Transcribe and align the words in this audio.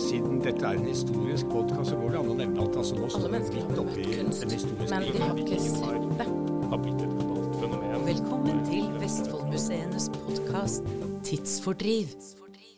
siden 0.00 0.40
dette 0.40 0.64
er 0.64 0.78
en 0.78 0.86
historisk 0.88 1.48
podkast, 1.52 1.90
så 1.90 1.96
går 2.00 2.14
det 2.14 2.20
an 2.20 2.30
å 2.32 2.36
nevne 2.38 2.64
at 2.64 2.76
altså, 2.80 2.96
nå 2.96 3.08
står 3.12 3.26
vi 3.34 3.40
midt 3.56 3.80
oppi 3.82 4.04
møtt 4.06 4.14
kunst, 4.16 4.68
men 4.80 5.04
de 5.04 5.20
har 5.20 5.40
ikke 5.42 5.58
sett 5.60 6.06
det. 6.20 6.26
har 6.70 6.80
blitt 6.84 7.02
et 7.04 7.12
globalt 7.18 7.58
fenomen. 7.60 8.06
Velkommen 8.06 8.62
til 8.68 8.86
Vestfoldmuseenes 9.02 10.06
podkast 10.14 10.88
Tidsfordriv. 11.28 12.14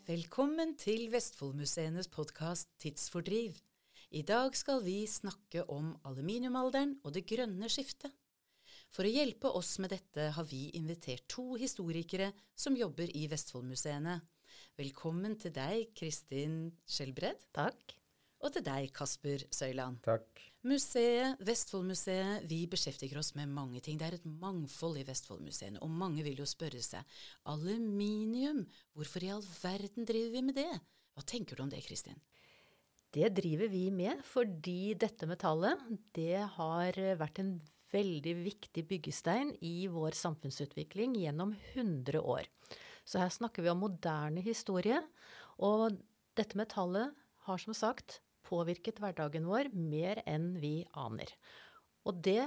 Velkommen 0.08 0.74
til 0.80 1.06
Vestfoldmuseenes 1.12 2.10
podkast 2.10 2.72
Tidsfordriv. 2.82 3.54
I 4.10 4.24
dag 4.26 4.58
skal 4.58 4.82
vi 4.84 5.04
snakke 5.06 5.62
om 5.70 5.94
aluminiumalderen 6.08 6.98
og 7.04 7.14
det 7.14 7.22
grønne 7.30 7.70
skiftet. 7.70 8.10
For 8.92 9.06
å 9.08 9.14
hjelpe 9.14 9.48
oss 9.56 9.78
med 9.80 9.94
dette 9.94 10.32
har 10.34 10.44
vi 10.50 10.66
invitert 10.76 11.24
to 11.30 11.54
historikere 11.60 12.32
som 12.58 12.76
jobber 12.76 13.08
i 13.16 13.28
Vestfoldmuseene. 13.30 14.18
Velkommen 14.80 15.34
til 15.36 15.52
deg, 15.52 15.90
Kristin 15.92 16.70
Skjelbred. 16.88 17.42
Takk. 17.52 17.92
Og 18.40 18.54
til 18.54 18.62
deg, 18.64 18.86
Kasper 18.96 19.42
Søyland. 19.52 19.98
Takk. 20.00 20.40
Museet, 20.64 21.36
Vestfoldmuseet, 21.44 22.46
vi 22.48 22.62
beskjeftiger 22.72 23.20
oss 23.20 23.34
med 23.36 23.52
mange 23.52 23.82
ting. 23.84 23.98
Det 24.00 24.06
er 24.06 24.16
et 24.16 24.24
mangfold 24.24 24.96
i 24.96 25.04
Vestfoldmuseene, 25.04 25.82
og 25.84 25.92
mange 25.92 26.24
vil 26.24 26.40
jo 26.40 26.48
spørre 26.48 26.80
seg 26.80 27.04
aluminium, 27.52 28.62
hvorfor 28.96 29.26
i 29.26 29.30
all 29.34 29.44
verden 29.44 30.08
driver 30.08 30.32
vi 30.38 30.44
med 30.48 30.56
det? 30.56 30.70
Hva 31.12 31.26
tenker 31.28 31.58
du 31.58 31.66
om 31.66 31.72
det, 31.74 31.82
Kristin? 31.84 32.16
Det 33.12 33.28
driver 33.36 33.68
vi 33.68 33.90
med 33.92 34.22
fordi 34.24 34.94
dette 34.96 35.28
metallet 35.28 35.84
det 36.16 36.46
har 36.56 36.96
vært 37.20 37.42
en 37.42 37.58
veldig 37.92 38.38
viktig 38.40 38.86
byggestein 38.88 39.52
i 39.60 39.84
vår 39.92 40.16
samfunnsutvikling 40.16 41.18
gjennom 41.20 41.52
100 41.74 42.24
år. 42.24 42.48
Så 43.04 43.20
her 43.22 43.32
snakker 43.32 43.64
vi 43.64 43.72
om 43.72 43.82
moderne 43.82 44.42
historie. 44.44 45.00
Og 45.62 45.98
dette 46.38 46.58
metallet 46.58 47.14
har 47.46 47.62
som 47.62 47.74
sagt 47.76 48.20
påvirket 48.46 49.00
hverdagen 49.02 49.48
vår 49.48 49.72
mer 49.74 50.22
enn 50.28 50.52
vi 50.62 50.82
aner. 50.98 51.30
Og 52.06 52.20
det 52.24 52.42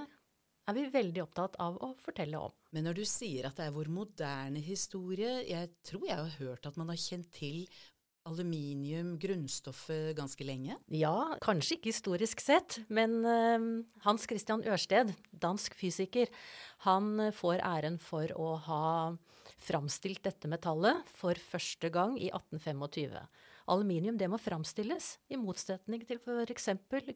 er 0.65 0.75
vi 0.75 0.85
veldig 0.89 1.21
opptatt 1.23 1.57
av 1.61 1.77
å 1.83 1.91
fortelle 2.01 2.39
om. 2.41 2.53
Men 2.73 2.87
når 2.87 2.99
du 2.99 3.03
sier 3.07 3.47
at 3.47 3.59
det 3.59 3.67
er 3.67 3.75
vår 3.75 3.91
moderne 3.93 4.61
historie, 4.65 5.37
jeg 5.45 5.71
tror 5.85 6.07
jeg 6.07 6.17
har 6.17 6.39
hørt 6.39 6.69
at 6.69 6.79
man 6.79 6.89
har 6.91 7.01
kjent 7.01 7.29
til 7.35 7.65
aluminium, 8.25 9.15
grunnstoffet, 9.21 10.15
ganske 10.17 10.47
lenge? 10.47 10.77
Ja, 10.93 11.37
kanskje 11.43 11.77
ikke 11.77 11.91
historisk 11.91 12.41
sett, 12.43 12.79
men 12.89 13.21
uh, 13.25 13.85
Hans 14.05 14.25
Christian 14.29 14.65
Ørsted, 14.65 15.13
dansk 15.31 15.77
fysiker, 15.77 16.31
han 16.87 17.29
får 17.35 17.61
æren 17.61 17.99
for 18.01 18.33
å 18.35 18.55
ha 18.67 18.85
framstilt 19.65 20.23
dette 20.25 20.49
metallet 20.51 21.05
for 21.15 21.37
første 21.39 21.89
gang 21.93 22.17
i 22.19 22.29
1825. 22.31 23.17
Aluminium 23.71 24.17
det 24.17 24.27
må 24.29 24.37
framstilles, 24.37 25.15
i 25.33 25.39
motsetning 25.41 26.03
til 26.05 26.19
f.eks. 26.21 26.69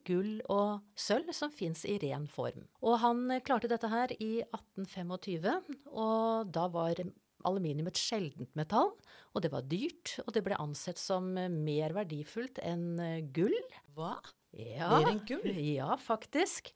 gull 0.08 0.40
og 0.50 0.80
sølv, 0.98 1.30
som 1.36 1.54
fins 1.54 1.84
i 1.86 2.00
ren 2.02 2.26
form. 2.30 2.66
Og 2.82 2.98
han 3.04 3.28
klarte 3.46 3.70
dette 3.70 3.90
her 3.92 4.14
i 4.18 4.40
1825, 4.48 5.78
og 5.94 6.50
da 6.54 6.66
var 6.74 7.04
aluminium 7.48 7.88
et 7.92 8.00
sjeldent 8.00 8.52
metall, 8.60 8.92
og 9.34 9.44
det 9.44 9.52
var 9.54 9.68
dyrt, 9.70 10.18
og 10.26 10.34
det 10.36 10.44
ble 10.46 10.58
ansett 10.60 11.00
som 11.00 11.32
mer 11.34 11.96
verdifullt 11.96 12.62
enn 12.66 12.98
gull. 13.36 13.56
Hva? 13.96 14.18
Ja, 14.58 14.90
Mer 14.98 15.12
enn 15.14 15.22
gull? 15.30 15.52
Ja, 15.62 15.94
faktisk. 16.02 16.72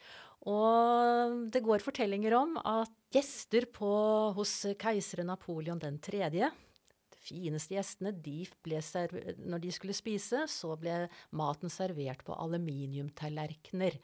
Og 0.49 1.47
det 1.53 1.63
går 1.63 1.83
fortellinger 1.83 2.35
om 2.37 2.57
at 2.59 2.91
gjester 3.13 3.67
på, 3.71 3.89
hos 4.35 4.57
keiseren 4.81 5.29
Napoleon 5.31 5.79
den 5.81 5.99
tredje, 6.03 6.49
de 7.13 7.21
fineste 7.23 7.77
gjestene, 7.77 8.11
de 8.11 8.41
ble 8.65 8.81
når 9.47 9.63
de 9.63 9.71
skulle 9.71 9.95
spise, 9.95 10.43
så 10.51 10.75
ble 10.79 11.05
maten 11.31 11.71
servert 11.71 12.25
på 12.27 12.35
aluminiumtallerkener. 12.35 13.95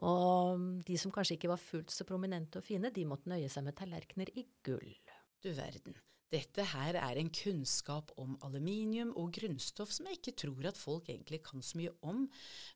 Og 0.00 0.82
de 0.88 0.96
som 0.98 1.12
kanskje 1.12 1.36
ikke 1.36 1.52
var 1.52 1.60
fullt 1.60 1.92
så 1.92 2.06
prominente 2.08 2.58
og 2.58 2.66
fine, 2.66 2.90
de 2.90 3.06
måtte 3.06 3.30
nøye 3.30 3.50
seg 3.52 3.66
med 3.66 3.76
tallerkener 3.78 4.32
i 4.34 4.46
gull. 4.66 4.94
Du 5.40 5.52
verden. 5.56 5.94
Dette 6.30 6.62
her 6.76 6.94
er 7.00 7.18
en 7.18 7.30
kunnskap 7.34 8.12
om 8.20 8.36
aluminium 8.46 9.10
og 9.18 9.32
grunnstoff 9.34 9.90
som 9.90 10.06
jeg 10.06 10.20
ikke 10.20 10.36
tror 10.44 10.68
at 10.70 10.78
folk 10.78 11.08
egentlig 11.10 11.40
kan 11.46 11.64
så 11.64 11.80
mye 11.80 11.94
om. 12.06 12.26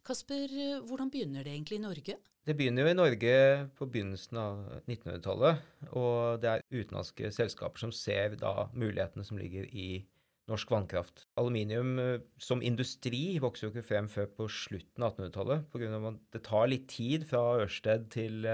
Kasper, 0.07 0.55
hvordan 0.89 1.13
begynner 1.13 1.47
det 1.47 1.53
egentlig 1.53 1.79
i 1.79 1.85
Norge? 1.85 2.17
Det 2.45 2.57
begynner 2.59 2.85
jo 2.85 2.91
i 2.91 2.97
Norge 2.97 3.37
på 3.79 3.87
begynnelsen 3.89 4.41
av 4.41 4.65
1900-tallet. 4.89 5.63
Og 5.93 6.41
det 6.43 6.51
er 6.51 6.67
utenlandske 6.73 7.31
selskaper 7.37 7.85
som 7.85 7.95
ser 7.95 8.35
da 8.41 8.67
mulighetene 8.75 9.29
som 9.29 9.39
ligger 9.39 9.69
i 9.71 10.03
norsk 10.51 10.75
vannkraft. 10.75 11.25
Aluminium 11.41 11.95
som 12.43 12.61
industri 12.65 13.39
vokser 13.41 13.69
jo 13.69 13.73
ikke 13.73 13.87
frem 13.87 14.11
før 14.13 14.29
på 14.41 14.49
slutten 14.51 15.07
av 15.07 15.15
1800-tallet. 15.15 15.71
Pga. 15.73 16.03
at 16.11 16.21
det 16.37 16.45
tar 16.49 16.69
litt 16.73 16.91
tid 16.91 17.25
fra 17.29 17.47
Ørsted 17.63 18.11
til 18.13 18.45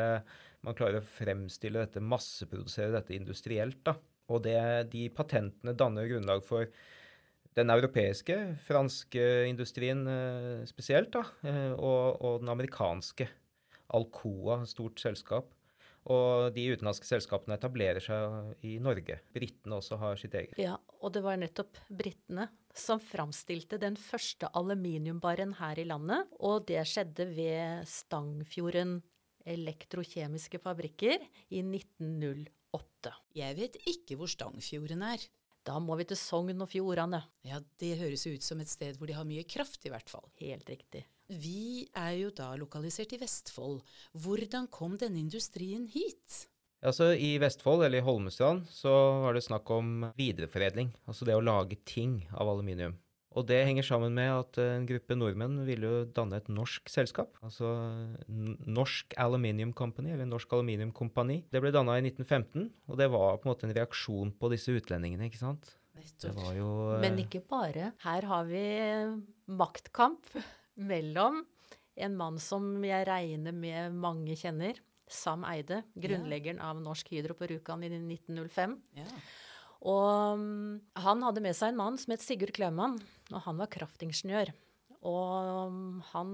man 0.67 0.77
klarer 0.77 1.01
å 1.01 1.11
fremstille 1.19 1.83
dette, 1.83 2.03
masseprodusere 2.05 2.95
dette 2.99 3.17
industrielt. 3.17 3.83
da. 3.87 3.97
Og 4.31 4.45
det, 4.45 4.57
de 4.93 5.09
patentene 5.11 5.75
danner 5.75 6.09
grunnlag 6.11 6.45
for 6.47 6.69
den 7.59 7.73
europeiske, 7.73 8.37
franske 8.63 9.25
industrien 9.51 10.05
spesielt, 10.71 11.11
da, 11.17 11.25
og, 11.75 12.21
og 12.23 12.37
den 12.45 12.53
amerikanske. 12.53 13.27
Alcoa, 13.97 14.61
stort 14.71 15.03
selskap. 15.03 15.51
Og 16.09 16.55
de 16.57 16.63
utenlandske 16.73 17.05
selskapene 17.05 17.59
etablerer 17.59 18.01
seg 18.01 18.65
i 18.65 18.79
Norge. 18.81 19.19
Britene 19.35 19.77
også 19.77 19.99
har 20.01 20.17
sitt 20.21 20.35
eget. 20.39 20.57
Ja, 20.61 20.79
og 21.03 21.13
det 21.13 21.25
var 21.27 21.37
nettopp 21.41 21.77
britene 21.93 22.49
som 22.77 23.03
framstilte 23.03 23.77
den 23.83 23.99
første 24.01 24.49
aluminiumbaren 24.57 25.57
her 25.59 25.81
i 25.83 25.85
landet. 25.91 26.31
Og 26.41 26.65
det 26.71 26.87
skjedde 26.89 27.29
ved 27.35 27.91
Stangfjorden 27.91 29.01
elektrokjemiske 29.51 30.61
fabrikker 30.63 31.21
i 31.51 31.63
1908. 31.65 33.13
Jeg 33.37 33.59
vet 33.59 33.79
ikke 33.91 34.19
hvor 34.21 34.31
Stangfjorden 34.31 35.05
er. 35.07 35.23
Da 35.67 35.77
må 35.83 35.97
vi 36.01 36.07
til 36.09 36.17
Sogn 36.17 36.63
og 36.65 36.71
Fjordane. 36.73 37.21
Ja, 37.45 37.61
det 37.83 37.99
høres 38.01 38.25
ut 38.27 38.45
som 38.45 38.63
et 38.63 38.71
sted 38.73 38.97
hvor 38.97 39.11
de 39.11 39.17
har 39.17 39.29
mye 39.29 39.45
kraft, 39.45 39.83
i 39.85 39.93
hvert 39.93 40.09
fall. 40.09 40.25
Helt 40.41 40.69
riktig. 40.73 41.05
Vi 41.31 41.87
er 41.95 42.15
jo 42.19 42.31
da 42.35 42.49
lokalisert 42.59 43.13
i 43.15 43.21
Vestfold. 43.21 43.83
Hvordan 44.19 44.67
kom 44.73 44.97
denne 44.99 45.21
industrien 45.21 45.85
hit? 45.93 46.47
Altså 46.81 47.11
I 47.13 47.35
Vestfold, 47.43 47.85
eller 47.85 48.01
i 48.01 48.07
Holmestrand, 48.07 48.65
så 48.73 48.91
var 49.27 49.37
det 49.37 49.45
snakk 49.45 49.69
om 49.75 50.09
videreforedling. 50.17 50.95
Altså 51.05 51.29
det 51.29 51.37
å 51.37 51.45
lage 51.45 51.77
ting 51.85 52.23
av 52.33 52.49
aluminium. 52.49 52.97
Og 53.39 53.47
det 53.47 53.61
henger 53.63 53.87
sammen 53.87 54.15
med 54.17 54.27
at 54.33 54.59
en 54.59 54.87
gruppe 54.89 55.15
nordmenn 55.15 55.61
ville 55.67 55.87
jo 55.87 55.99
danne 56.17 56.41
et 56.41 56.49
norsk 56.51 56.91
selskap. 56.91 57.37
Altså 57.47 57.69
Norsk 58.27 59.15
Aluminium 59.23 59.71
Company, 59.77 60.11
eller 60.17 60.27
Norsk 60.27 60.51
Aluminium 60.57 60.91
Kompani. 60.97 61.45
Det 61.53 61.63
ble 61.63 61.71
danna 61.75 61.95
i 62.01 62.03
1915, 62.09 62.67
og 62.91 62.99
det 62.99 63.07
var 63.15 63.39
på 63.39 63.47
en 63.47 63.53
måte 63.53 63.69
en 63.69 63.77
reaksjon 63.77 64.35
på 64.35 64.51
disse 64.51 64.75
utlendingene, 64.75 65.31
ikke 65.31 65.43
sant. 65.45 65.77
Det 66.01 66.33
var 66.35 66.55
jo 66.57 66.71
Men 67.03 67.19
ikke 67.23 67.43
bare. 67.47 67.93
Her 68.03 68.27
har 68.27 68.47
vi 68.49 68.65
maktkamp 69.47 70.27
mellom 70.91 71.45
en 72.01 72.17
mann 72.17 72.39
som 72.43 72.73
jeg 72.87 73.07
regner 73.07 73.55
med 73.55 73.95
mange 73.95 74.35
kjenner, 74.39 74.81
Sam 75.11 75.43
Eide, 75.47 75.83
grunnleggeren 75.99 76.61
ja. 76.63 76.71
av 76.71 76.83
Norsk 76.83 77.09
Hydro 77.11 77.35
på 77.35 77.49
Rjukan 77.51 77.83
i 77.83 77.91
1905. 77.91 78.77
Ja. 78.99 79.07
Og 79.81 80.43
han 81.01 81.23
hadde 81.25 81.43
med 81.45 81.57
seg 81.57 81.73
en 81.73 81.81
mann 81.81 81.97
som 82.01 82.13
het 82.13 82.25
Sigurd 82.25 82.53
Klaumann, 82.57 82.99
og 83.33 83.45
han 83.47 83.61
var 83.61 83.71
kraftingeniør. 83.73 84.53
Og 85.09 86.03
han 86.13 86.33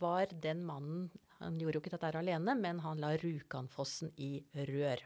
var 0.00 0.32
den 0.42 0.64
mannen 0.66 1.10
Han 1.40 1.56
gjorde 1.56 1.78
jo 1.78 1.80
ikke 1.80 1.94
dette 1.94 2.18
alene, 2.18 2.52
men 2.52 2.82
han 2.84 2.98
la 3.00 3.14
Rjukanfossen 3.16 4.10
i 4.20 4.42
rør. 4.68 5.00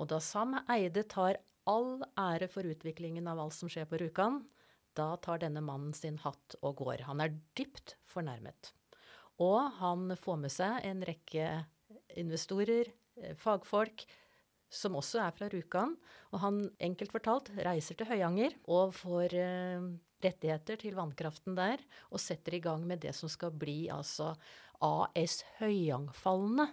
Og 0.00 0.08
da 0.08 0.16
Sam 0.24 0.54
Eide 0.72 1.02
tar 1.04 1.36
all 1.68 2.00
ære 2.16 2.48
for 2.48 2.64
utviklingen 2.64 3.28
av 3.28 3.42
alt 3.42 3.52
som 3.52 3.68
skjer 3.68 3.84
på 3.90 3.98
Rjukan, 4.00 4.38
da 4.96 5.10
tar 5.20 5.42
denne 5.42 5.60
mannen 5.60 5.92
sin 5.92 6.16
hatt 6.22 6.56
og 6.62 6.80
går. 6.80 7.04
Han 7.04 7.20
er 7.20 7.36
dypt 7.58 7.98
fornærmet. 8.08 8.72
Og 9.44 9.68
han 9.76 10.14
får 10.16 10.40
med 10.40 10.54
seg 10.54 10.86
en 10.88 11.04
rekke 11.04 11.50
investorer, 12.16 12.88
fagfolk, 13.36 14.06
som 14.72 14.96
også 14.98 15.20
er 15.24 15.34
fra 15.36 15.48
Rjukan. 15.52 15.94
Og 16.34 16.42
han, 16.42 16.62
enkelt 16.82 17.14
fortalt, 17.14 17.52
reiser 17.66 17.98
til 17.98 18.08
Høyanger 18.10 18.56
og 18.66 18.94
får 18.96 19.36
eh, 19.40 19.86
rettigheter 20.24 20.80
til 20.80 20.96
vannkraften 20.96 21.56
der, 21.58 21.82
og 22.10 22.22
setter 22.22 22.56
i 22.56 22.62
gang 22.64 22.86
med 22.88 23.04
det 23.04 23.14
som 23.16 23.30
skal 23.32 23.54
bli 23.54 23.86
altså 23.92 24.32
AS 24.84 25.42
Høyangfallene, 25.60 26.70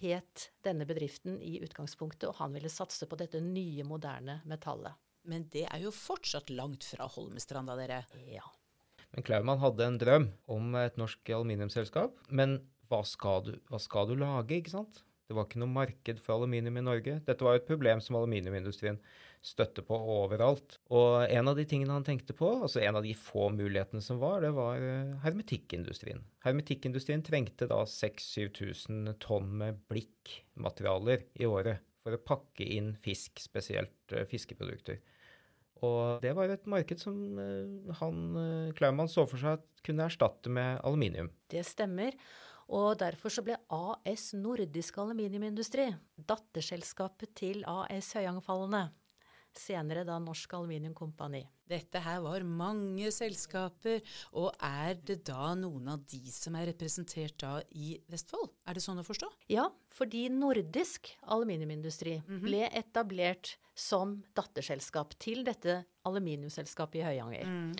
het 0.00 0.46
denne 0.64 0.86
bedriften 0.88 1.36
i 1.44 1.58
utgangspunktet, 1.60 2.30
og 2.30 2.38
han 2.38 2.54
ville 2.56 2.70
satse 2.72 3.04
på 3.04 3.18
dette 3.20 3.42
nye, 3.44 3.84
moderne 3.84 4.38
metallet. 4.48 4.96
Men 5.28 5.44
det 5.52 5.66
er 5.68 5.82
jo 5.82 5.92
fortsatt 5.92 6.48
langt 6.54 6.86
fra 6.88 7.04
Holmestranda, 7.12 7.76
dere. 7.76 8.00
Ja. 8.24 8.46
Men 9.12 9.26
Klaumann 9.26 9.60
hadde 9.60 9.84
en 9.84 9.98
drøm 10.00 10.26
om 10.48 10.74
et 10.80 10.96
norsk 11.00 11.32
aluminiumsselskap. 11.36 12.16
Men 12.32 12.60
hva 12.88 13.02
skal, 13.06 13.44
du, 13.46 13.52
hva 13.68 13.80
skal 13.82 14.08
du 14.08 14.16
lage, 14.18 14.56
ikke 14.56 14.72
sant? 14.72 15.02
Det 15.30 15.36
var 15.38 15.44
ikke 15.46 15.60
noe 15.62 15.70
marked 15.70 16.18
for 16.18 16.40
aluminium 16.40 16.80
i 16.80 16.82
Norge. 16.82 17.12
Dette 17.22 17.44
var 17.46 17.54
et 17.54 17.66
problem 17.68 18.00
som 18.02 18.16
aluminiumindustrien 18.18 18.96
støtte 19.46 19.84
på 19.86 19.94
overalt. 19.94 20.74
Og 20.90 21.22
en 21.30 21.50
av 21.52 21.54
de 21.54 21.62
tingene 21.70 21.94
han 21.94 22.02
tenkte 22.02 22.34
på, 22.34 22.48
altså 22.64 22.82
en 22.82 22.98
av 22.98 23.06
de 23.06 23.12
få 23.14 23.46
mulighetene 23.54 24.02
som 24.02 24.18
var, 24.18 24.42
det 24.42 24.50
var 24.56 24.82
eh, 24.82 25.14
hermetikkindustrien. 25.22 26.24
Hermetikkindustrien 26.42 27.22
trengte 27.22 27.70
da 27.70 27.78
6000-7000 27.86 29.14
tonn 29.22 29.54
med 29.62 29.78
blikkmaterialer 29.92 31.22
i 31.38 31.46
året 31.46 31.86
for 32.02 32.18
å 32.18 32.22
pakke 32.26 32.66
inn 32.66 32.96
fisk, 33.06 33.38
spesielt 33.38 34.16
uh, 34.16 34.26
fiskeprodukter. 34.26 34.98
Og 35.86 36.20
det 36.26 36.34
var 36.34 36.50
et 36.50 36.66
marked 36.66 36.98
som 36.98 37.16
uh, 37.38 37.94
han, 38.02 38.22
Klaumann 38.74 39.08
så 39.08 39.30
for 39.30 39.38
seg 39.38 39.60
at 39.60 39.84
kunne 39.86 40.10
erstatte 40.10 40.50
med 40.52 40.82
aluminium. 40.82 41.30
Det 41.54 41.62
stemmer. 41.70 42.18
Og 42.70 42.94
derfor 43.00 43.32
så 43.34 43.42
ble 43.42 43.56
AS 43.74 44.30
Nordisk 44.38 45.00
Aluminiumindustri, 45.02 45.88
datterselskapet 46.14 47.34
til 47.40 47.64
AS 47.66 48.12
Høyangfallene, 48.14 48.84
senere 49.58 50.04
da 50.06 50.20
Norsk 50.22 50.54
Aluminium 50.54 50.94
Kompani. 50.94 51.42
Dette 51.70 51.98
her 52.02 52.20
var 52.22 52.44
mange 52.46 53.10
selskaper, 53.14 53.98
og 54.38 54.52
er 54.62 54.94
det 55.06 55.20
da 55.26 55.50
noen 55.58 55.90
av 55.96 56.04
de 56.10 56.20
som 56.30 56.54
er 56.58 56.68
representert 56.70 57.36
da 57.42 57.56
i 57.74 57.96
Vestfold? 58.10 58.52
Er 58.66 58.78
det 58.78 58.84
sånn 58.86 59.02
å 59.02 59.06
forstå? 59.06 59.32
Ja, 59.50 59.66
fordi 59.90 60.28
nordisk 60.30 61.10
aluminiumindustri 61.22 62.20
mm 62.20 62.24
-hmm. 62.28 62.44
ble 62.46 62.62
etablert 62.70 63.56
som 63.74 64.22
datterselskap 64.34 65.18
til 65.18 65.44
dette 65.44 65.84
aluminiumsselskapet 66.04 67.00
i 67.00 67.04
Høyanger. 67.04 67.46
Mm. 67.46 67.74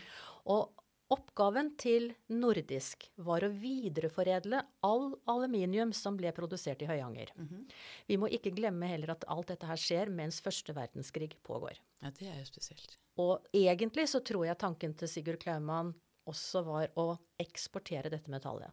Og 0.46 0.79
Oppgaven 1.10 1.72
til 1.80 2.12
Nordisk 2.30 3.08
var 3.26 3.42
å 3.42 3.50
videreforedle 3.50 4.60
all 4.86 5.08
aluminium 5.32 5.90
som 5.96 6.14
ble 6.18 6.30
produsert 6.36 6.84
i 6.84 6.86
Høyanger. 6.86 7.32
Mm 7.34 7.48
-hmm. 7.48 7.64
Vi 8.06 8.16
må 8.16 8.28
ikke 8.28 8.54
glemme 8.54 8.86
heller 8.86 9.10
at 9.10 9.24
alt 9.26 9.48
dette 9.48 9.66
her 9.66 9.76
skjer 9.76 10.08
mens 10.08 10.40
første 10.40 10.72
verdenskrig 10.72 11.36
pågår. 11.42 11.80
Ja, 12.02 12.10
det 12.10 12.28
er 12.28 12.38
jo 12.38 12.44
spesielt. 12.44 12.96
Og 13.16 13.44
egentlig 13.52 14.08
så 14.08 14.20
tror 14.20 14.46
jeg 14.46 14.58
tanken 14.58 14.94
til 14.94 15.08
Sigurd 15.08 15.40
Klaumann 15.40 15.94
også 16.26 16.62
var 16.64 16.88
å 16.96 17.18
eksportere 17.38 18.10
dette 18.10 18.30
metallet. 18.30 18.70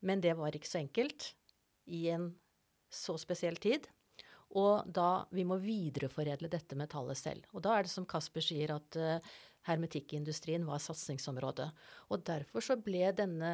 Men 0.00 0.20
det 0.20 0.36
var 0.36 0.52
ikke 0.52 0.68
så 0.68 0.78
enkelt 0.78 1.34
i 1.86 2.08
en 2.08 2.34
så 2.88 3.18
spesiell 3.18 3.56
tid. 3.56 3.88
Og 4.58 4.82
da 4.90 5.26
vi 5.30 5.44
må 5.44 5.60
videreforedle 5.62 6.48
dette 6.48 6.76
metallet 6.78 7.18
selv. 7.18 7.44
Og 7.54 7.62
da 7.62 7.76
er 7.76 7.82
det 7.86 7.92
som 7.92 8.06
Kasper 8.06 8.40
sier, 8.40 8.72
at 8.74 8.96
uh, 8.96 9.18
hermetikkindustrien 9.68 10.66
var 10.68 10.82
satsingsområdet. 10.82 11.70
Og 12.10 12.22
derfor 12.26 12.64
så 12.64 12.78
ble 12.80 13.12
denne, 13.16 13.52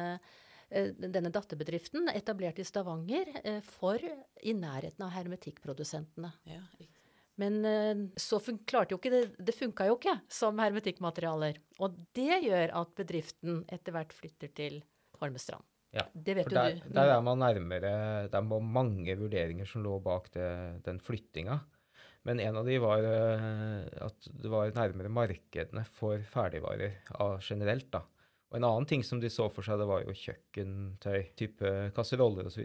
uh, 0.71 0.91
denne 0.97 1.31
datterbedriften 1.33 2.11
etablert 2.13 2.61
i 2.61 2.67
Stavanger 2.67 3.33
uh, 3.41 3.59
for 3.65 4.01
i 4.01 4.55
nærheten 4.57 5.07
av 5.07 5.15
hermetikkprodusentene. 5.17 6.33
Ja, 6.49 6.63
men 7.37 7.61
så 8.17 8.39
klarte 8.65 8.95
jo 8.95 8.97
ikke 8.97 9.11
det 9.13 9.19
Det 9.45 9.53
funka 9.53 9.85
jo 9.85 9.99
ikke 9.99 10.15
som 10.33 10.57
hermetikkmaterialer. 10.57 11.59
Og 11.77 11.99
det 12.17 12.39
gjør 12.47 12.73
at 12.79 12.95
bedriften 12.97 13.59
etter 13.69 13.93
hvert 13.93 14.15
flytter 14.17 14.49
til 14.57 14.79
Holmestrand. 15.21 15.61
Ja, 15.95 16.03
det 16.13 16.35
vet 16.35 16.49
for 16.49 16.57
der, 16.57 16.77
du. 16.81 16.93
Der 16.97 17.13
er 17.13 17.23
man 17.23 17.39
nærmere 17.39 17.91
Det 18.27 18.35
er 18.35 18.61
mange 18.61 19.15
vurderinger 19.17 19.67
som 19.69 19.83
lå 19.85 19.97
bak 20.03 20.29
det, 20.33 20.49
den 20.85 20.99
flyttinga. 20.99 21.61
Men 22.27 22.41
en 22.43 22.59
av 22.59 22.67
de 22.67 22.77
var 22.83 23.05
uh, 23.07 23.87
at 24.03 24.29
det 24.29 24.51
var 24.51 24.73
nærmere 24.75 25.11
markedene 25.13 25.85
for 25.97 26.21
ferdigvarer 26.33 26.99
generelt. 27.39 27.89
da. 27.93 28.03
Og 28.51 28.59
en 28.59 28.67
annen 28.67 28.87
ting 28.87 29.03
som 29.03 29.19
de 29.19 29.31
så 29.31 29.49
for 29.51 29.65
seg, 29.65 29.79
det 29.79 29.87
var 29.89 30.03
jo 30.03 30.15
kjøkkentøy, 30.15 31.31
type 31.39 31.73
kasseroller 31.95 32.47
osv. 32.47 32.63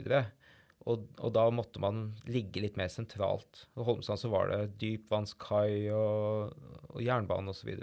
Og, 0.82 1.08
og 1.18 1.32
da 1.34 1.46
måtte 1.54 1.82
man 1.82 2.04
ligge 2.30 2.62
litt 2.62 2.78
mer 2.78 2.90
sentralt. 2.90 3.66
I 3.78 3.86
Holmestrand 3.86 4.22
så 4.22 4.30
var 4.32 4.50
det 4.50 4.76
dypvannskai 4.82 5.90
og, 5.94 6.54
og 6.90 7.02
jernbane 7.02 7.54
osv. 7.54 7.74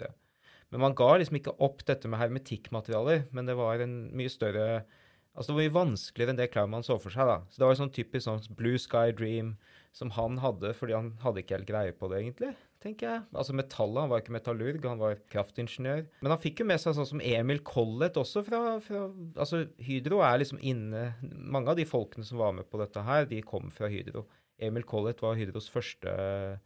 Men 0.70 0.84
man 0.84 0.96
ga 0.98 1.14
liksom 1.18 1.40
ikke 1.40 1.58
opp 1.64 1.84
dette 1.88 2.12
med 2.12 2.22
hermetikkmaterialer, 2.22 3.26
men 3.36 3.50
det 3.50 3.58
var 3.60 3.84
en 3.84 4.02
mye 4.16 4.32
større 4.32 4.84
Altså 5.30 5.54
Det 5.54 5.56
var 5.56 5.62
mye 5.62 5.76
vanskeligere 5.76 6.34
enn 6.34 6.40
det 6.40 6.48
Klaumann 6.52 6.84
så 6.84 6.96
for 7.00 7.14
seg. 7.14 7.30
da. 7.30 7.36
Så 7.48 7.62
Det 7.62 7.68
var 7.70 7.78
sånn 7.78 7.94
typisk 7.96 8.26
sånn 8.26 8.42
Blue 8.58 8.80
Sky 8.82 9.14
Dream 9.16 9.54
som 9.96 10.12
han 10.16 10.38
hadde 10.42 10.74
fordi 10.78 10.96
han 10.96 11.14
hadde 11.24 11.44
ikke 11.44 11.58
helt 11.58 11.70
greie 11.70 11.94
på 11.98 12.10
det, 12.12 12.24
egentlig. 12.24 12.52
tenker 12.80 13.10
jeg. 13.10 13.24
Altså 13.36 13.54
metallet, 13.58 14.02
Han 14.02 14.10
var 14.10 14.22
ikke 14.22 14.36
metallurg, 14.36 14.86
han 14.86 15.02
var 15.02 15.18
kraftingeniør. 15.32 16.06
Men 16.22 16.32
han 16.32 16.40
fikk 16.40 16.62
jo 16.62 16.68
med 16.70 16.80
seg 16.80 16.96
sånn 16.96 17.10
som 17.10 17.24
Emil 17.24 17.60
Collett 17.68 18.16
også 18.22 18.44
fra, 18.46 18.62
fra 18.84 19.08
altså 19.36 19.66
Hydro 19.84 20.22
er 20.24 20.40
liksom 20.40 20.62
inne 20.64 21.10
Mange 21.22 21.74
av 21.74 21.80
de 21.80 21.88
folkene 21.90 22.24
som 22.24 22.40
var 22.40 22.54
med 22.56 22.70
på 22.70 22.80
dette 22.80 23.04
her, 23.04 23.28
de 23.28 23.42
kom 23.44 23.68
fra 23.74 23.90
Hydro. 23.92 24.26
Emil 24.60 24.84
Collett 24.88 25.22
var 25.24 25.38
Hydros 25.40 25.70
første 25.72 26.12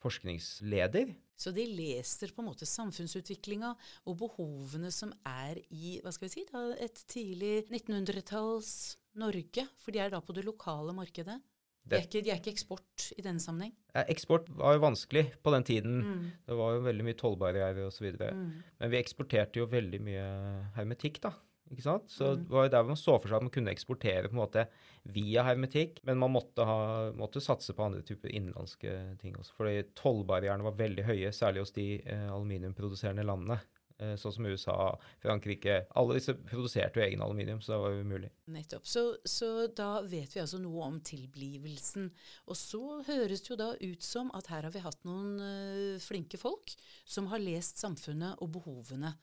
forskningsleder. 0.02 1.14
Så 1.38 1.52
de 1.54 1.66
leser 1.66 2.32
på 2.34 2.44
en 2.44 2.50
måte 2.52 2.66
samfunnsutviklinga 2.70 3.74
og 4.10 4.18
behovene 4.22 4.92
som 4.94 5.12
er 5.28 5.60
i 5.74 5.98
hva 6.04 6.14
skal 6.14 6.30
vi 6.30 6.34
si, 6.36 6.46
da, 6.50 6.62
et 6.78 7.02
tidlig 7.10 7.66
1900-talls 7.72 8.70
Norge, 9.20 9.66
for 9.82 9.94
de 9.94 10.02
er 10.02 10.14
da 10.14 10.22
på 10.26 10.34
det 10.34 10.46
lokale 10.46 10.94
markedet. 10.96 11.38
De 11.84 11.98
er, 11.98 12.06
ikke, 12.08 12.22
de 12.24 12.32
er 12.32 12.40
ikke 12.40 12.54
eksport 12.54 13.08
i 13.18 13.24
denne 13.26 13.44
sammenheng? 13.44 13.74
eksport 14.10 14.48
var 14.58 14.78
jo 14.78 14.84
vanskelig 14.86 15.26
på 15.44 15.52
den 15.54 15.66
tiden. 15.68 15.98
Mm. 16.02 16.22
Det 16.48 16.56
var 16.58 16.78
jo 16.78 16.86
veldig 16.88 17.06
mye 17.06 17.18
tollbarrierer 17.20 17.86
osv. 17.86 18.08
Mm. 18.18 18.46
Men 18.80 18.94
vi 18.94 19.00
eksporterte 19.02 19.60
jo 19.60 19.68
veldig 19.70 20.00
mye 20.02 20.24
hermetikk, 20.78 21.20
da. 21.26 21.34
Ikke 21.74 21.86
sant? 21.86 22.10
Så 22.12 22.32
mm. 22.34 22.42
det 22.46 22.56
var 22.56 22.66
jo 22.68 22.72
der 22.74 22.88
man 22.88 23.00
så 23.00 23.18
for 23.18 23.30
seg 23.30 23.38
at 23.38 23.46
man 23.46 23.54
kunne 23.54 23.74
eksportere 23.74 24.30
på 24.30 24.36
en 24.36 24.42
måte 24.42 24.66
via 25.16 25.46
hermetikk, 25.48 26.02
men 26.08 26.20
man 26.22 26.34
måtte, 26.36 26.66
ha, 26.68 26.80
måtte 27.18 27.44
satse 27.44 27.76
på 27.76 27.86
andre 27.86 28.04
typer 28.06 28.32
innenlandske 28.32 28.96
ting 29.22 29.38
også. 29.40 29.56
Fordi 29.60 29.76
tollbarrierene 30.00 30.68
var 30.68 30.80
veldig 30.80 31.08
høye, 31.08 31.32
særlig 31.36 31.66
hos 31.66 31.76
de 31.76 31.88
eh, 32.00 32.28
aluminiumproduserende 32.32 33.26
landene. 33.28 33.60
Eh, 34.04 34.14
sånn 34.20 34.34
som 34.36 34.48
USA, 34.50 34.76
Frankrike 35.24 35.84
Alle 36.00 36.18
disse 36.18 36.36
produserte 36.36 37.00
jo 37.00 37.06
egen 37.06 37.24
aluminium, 37.24 37.62
så 37.64 37.74
det 37.74 37.82
var 37.84 37.94
jo 37.96 38.06
umulig. 38.06 38.32
Nettopp. 38.52 38.88
Så, 38.90 39.04
så, 39.28 39.52
da 39.76 39.90
vet 40.02 40.36
vi 40.36 40.42
altså 40.44 40.60
noe 40.62 40.88
om 40.88 41.00
tilblivelsen. 41.06 42.10
Og 42.50 42.60
så 42.60 42.82
høres 43.08 43.44
det 43.44 43.54
jo 43.54 43.60
da 43.60 43.70
ut 43.80 44.06
som 44.06 44.32
at 44.38 44.50
her 44.52 44.68
har 44.68 44.74
vi 44.74 44.84
hatt 44.84 45.06
noen 45.08 45.38
uh, 45.40 46.02
flinke 46.04 46.40
folk 46.42 46.74
som 47.06 47.30
har 47.32 47.44
lest 47.44 47.82
samfunnet 47.82 48.42
og 48.44 48.52
behovene 48.58 49.14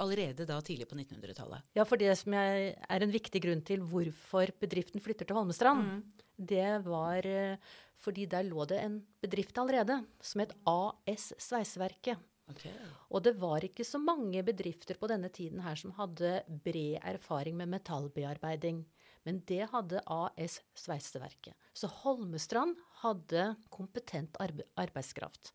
allerede 0.00 0.46
da 0.48 0.56
tidlig 0.64 0.86
på 0.88 0.96
1900-tallet. 0.96 1.66
Ja, 1.76 1.84
for 1.84 2.00
det 2.00 2.14
som 2.16 2.32
er 2.38 3.02
en 3.02 3.12
viktig 3.12 3.42
grunn 3.44 3.60
til 3.66 3.82
hvorfor 3.84 4.52
bedriften 4.62 5.02
flytter 5.02 5.28
til 5.28 5.36
Holmestrand, 5.36 5.82
mm. 5.90 6.26
det 6.50 6.70
var 6.86 7.26
uh, 7.26 7.72
fordi 8.00 8.24
der 8.30 8.46
lå 8.48 8.64
det 8.68 8.80
en 8.80 9.00
bedrift 9.20 9.58
allerede 9.60 9.98
som 10.24 10.40
het 10.40 10.54
AS 10.68 11.32
Sveiseverket. 11.36 12.16
Okay. 12.50 12.74
Og 13.10 13.24
det 13.26 13.34
var 13.40 13.64
ikke 13.66 13.86
så 13.86 14.00
mange 14.02 14.42
bedrifter 14.46 14.98
på 14.98 15.08
denne 15.10 15.30
tiden 15.32 15.62
her 15.64 15.78
som 15.78 15.94
hadde 15.98 16.40
bred 16.64 16.98
erfaring 17.12 17.56
med 17.58 17.72
metallbearbeiding. 17.74 18.84
Men 19.28 19.42
det 19.48 19.68
hadde 19.72 20.02
AS 20.08 20.60
Sveiseverket. 20.78 21.54
Så 21.76 21.90
Holmestrand 22.02 22.78
hadde 23.02 23.50
kompetent 23.72 24.38
arbeidskraft. 24.40 25.52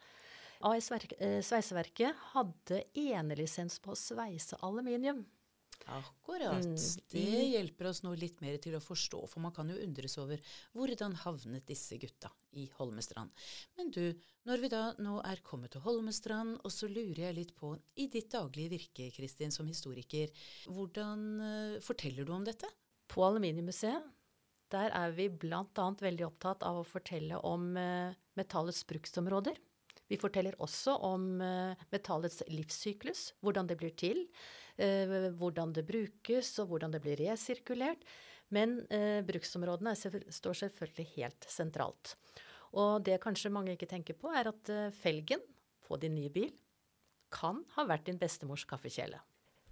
AS 0.65 0.91
eh, 0.91 1.41
Sveiseverket 1.43 2.27
hadde 2.33 2.83
enelisens 2.95 3.79
på 3.81 3.93
å 3.93 3.99
sveise 3.99 4.59
aluminium. 4.65 5.25
Akkurat. 5.85 6.65
Mm, 6.65 6.77
det 7.11 7.41
hjelper 7.51 7.89
oss 7.91 8.01
nå 8.01 8.15
litt 8.17 8.39
mer 8.41 8.57
til 8.61 8.77
å 8.77 8.81
forstå, 8.81 9.19
for 9.29 9.43
man 9.43 9.53
kan 9.53 9.69
jo 9.69 9.77
undres 9.83 10.17
over 10.21 10.41
hvordan 10.73 11.13
havnet 11.21 11.67
disse 11.69 11.99
gutta 12.01 12.31
i 12.57 12.65
Holmestrand. 12.79 13.29
Men 13.77 13.91
du, 13.93 14.01
når 14.49 14.63
vi 14.63 14.71
da 14.73 14.81
nå 15.03 15.19
er 15.27 15.43
kommet 15.45 15.75
til 15.75 15.85
Holmestrand, 15.85 16.57
og 16.63 16.73
så 16.73 16.89
lurer 16.89 17.27
jeg 17.27 17.37
litt 17.37 17.53
på, 17.57 17.75
i 18.01 18.09
ditt 18.09 18.31
daglige 18.33 18.73
virke, 18.73 19.11
Kristin, 19.13 19.53
som 19.53 19.69
historiker, 19.69 20.33
hvordan 20.65 21.23
uh, 21.43 21.77
forteller 21.85 22.25
du 22.25 22.33
om 22.33 22.47
dette? 22.47 22.69
På 23.11 23.27
Aluminiummuseet 23.27 24.11
der 24.73 24.89
er 24.97 25.13
vi 25.13 25.27
bl.a. 25.29 25.85
veldig 26.01 26.25
opptatt 26.25 26.65
av 26.65 26.81
å 26.81 26.87
fortelle 26.87 27.37
om 27.45 27.75
uh, 27.77 28.15
metallets 28.39 28.81
bruksområder. 28.89 29.59
Vi 30.09 30.17
forteller 30.21 30.57
også 30.61 30.97
om 31.05 31.27
uh, 31.41 31.77
metallets 31.93 32.41
livssyklus, 32.49 33.29
hvordan 33.45 33.69
det 33.69 33.77
blir 33.79 33.93
til, 33.97 34.25
hvordan 34.77 35.71
det 35.75 35.85
brukes 35.87 36.49
og 36.59 36.71
hvordan 36.71 36.95
det 36.95 37.01
blir 37.03 37.21
resirkulert. 37.21 38.01
Men 38.53 38.81
eh, 38.93 39.21
bruksområdene 39.25 39.95
står 39.95 40.59
selvfølgelig 40.59 41.05
helt 41.15 41.47
sentralt. 41.49 42.15
Og 42.75 42.99
det 43.07 43.21
kanskje 43.23 43.53
mange 43.53 43.73
ikke 43.73 43.89
tenker 43.89 44.17
på, 44.19 44.29
er 44.29 44.51
at 44.51 44.71
felgen 44.99 45.41
på 45.85 45.97
din 46.01 46.17
nye 46.17 46.29
bil 46.33 46.51
kan 47.33 47.63
ha 47.75 47.85
vært 47.87 48.09
din 48.09 48.19
bestemors 48.19 48.65
kaffekjele. 48.67 49.17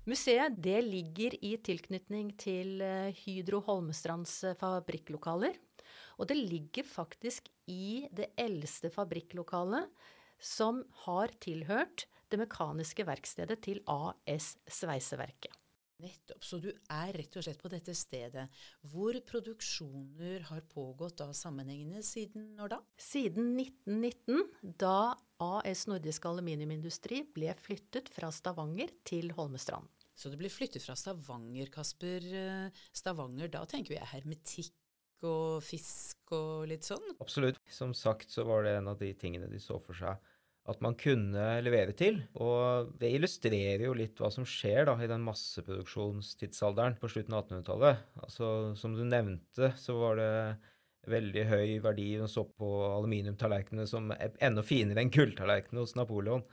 Museet 0.07 0.55
det 0.59 0.79
ligger 0.83 1.35
i 1.43 1.53
tilknytning 1.63 2.33
til 2.39 2.81
Hydro 3.23 3.61
Holmestrands 3.67 4.41
fabrikklokaler. 4.59 5.55
Og 6.19 6.27
det 6.29 6.37
ligger 6.39 6.87
faktisk 6.87 7.47
i 7.71 8.07
det 8.11 8.31
eldste 8.39 8.91
fabrikklokalet 8.93 9.91
som 10.43 10.83
har 11.05 11.31
tilhørt 11.43 12.05
det 12.33 12.41
mekaniske 12.41 13.05
verkstedet 13.07 13.61
til 13.63 13.83
AS 13.89 14.55
Sveiseverket. 14.67 15.53
Nettopp. 16.03 16.43
Så 16.43 16.57
du 16.59 16.69
er 16.91 17.13
rett 17.15 17.35
og 17.37 17.45
slett 17.45 17.61
på 17.61 17.69
dette 17.71 17.93
stedet 17.95 18.47
hvor 18.91 19.15
produksjoner 19.29 20.43
har 20.49 20.63
pågått 20.71 21.21
da 21.21 21.29
sammenhengende 21.37 22.01
siden 22.03 22.49
når 22.57 22.73
da? 22.73 22.79
Siden 22.99 23.53
1919, 23.61 24.41
da 24.81 25.13
AS 25.43 25.85
Nordisk 25.87 26.25
Aluminiumindustri 26.27 27.21
ble 27.35 27.53
flyttet 27.59 28.11
fra 28.11 28.31
Stavanger 28.35 28.91
til 29.07 29.31
Holmestrand. 29.37 29.87
Så 30.13 30.29
det 30.29 30.37
ble 30.41 30.51
flyttet 30.51 30.83
fra 30.83 30.95
Stavanger, 30.97 31.71
Kasper. 31.73 32.27
Eh, 32.41 32.83
Stavanger, 32.93 33.49
da 33.53 33.63
tenker 33.69 33.95
jeg 33.95 34.11
hermetikk 34.11 34.75
og 35.23 35.63
fisk 35.63 36.33
og 36.35 36.67
litt 36.69 36.85
sånn? 36.85 37.05
Absolutt. 37.23 37.61
Som 37.71 37.95
sagt 37.97 38.33
så 38.33 38.45
var 38.47 38.65
det 38.65 38.75
en 38.77 38.91
av 38.91 38.99
de 38.99 39.13
tingene 39.17 39.47
de 39.49 39.61
så 39.61 39.79
for 39.81 39.97
seg 39.97 40.32
at 40.69 40.79
man 40.83 40.95
kunne 40.95 41.47
levere 41.63 41.91
til. 41.97 42.21
Og 42.39 42.93
det 42.99 43.11
illustrerer 43.17 43.83
jo 43.83 43.95
litt 43.97 44.19
hva 44.21 44.29
som 44.31 44.45
skjer 44.47 44.87
da 44.87 44.95
i 45.03 45.09
den 45.11 45.25
masseproduksjonstidsalderen 45.25 46.95
på 47.01 47.09
slutten 47.11 47.35
av 47.35 47.43
1800-tallet. 47.43 48.05
Altså, 48.23 48.47
som 48.79 48.95
du 48.95 49.03
nevnte, 49.03 49.73
så 49.79 49.97
var 49.99 50.21
det 50.21 50.31
veldig 51.11 51.43
høy 51.49 51.69
verdi 51.83 52.13
hun 52.15 52.31
så 52.31 52.45
på 52.47 52.69
aluminiumtallerkenene 52.93 53.87
som 53.89 54.13
er 54.15 54.37
enda 54.43 54.63
finere 54.63 55.03
enn 55.03 55.11
gulltallerkenene 55.11 55.83
hos 55.83 55.97
Napoleon, 55.99 56.45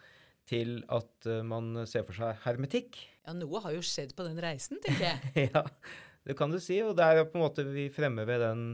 til 0.50 0.80
at 0.90 1.30
uh, 1.30 1.44
man 1.46 1.84
ser 1.86 2.02
for 2.08 2.16
seg 2.16 2.40
hermetikk. 2.42 2.98
Ja, 3.22 3.36
noe 3.36 3.62
har 3.62 3.76
jo 3.76 3.84
skjedd 3.86 4.16
på 4.18 4.26
den 4.26 4.40
reisen, 4.42 4.80
tenker 4.82 5.12
jeg. 5.12 5.34
ja, 5.54 5.62
det 6.26 6.34
kan 6.38 6.50
du 6.50 6.58
si. 6.58 6.80
Og 6.82 6.96
det 6.98 7.06
er 7.06 7.22
på 7.28 7.38
en 7.38 7.44
måte 7.44 7.62
vi 7.68 7.86
fremmer 7.94 8.26
ved 8.26 8.42
den 8.42 8.64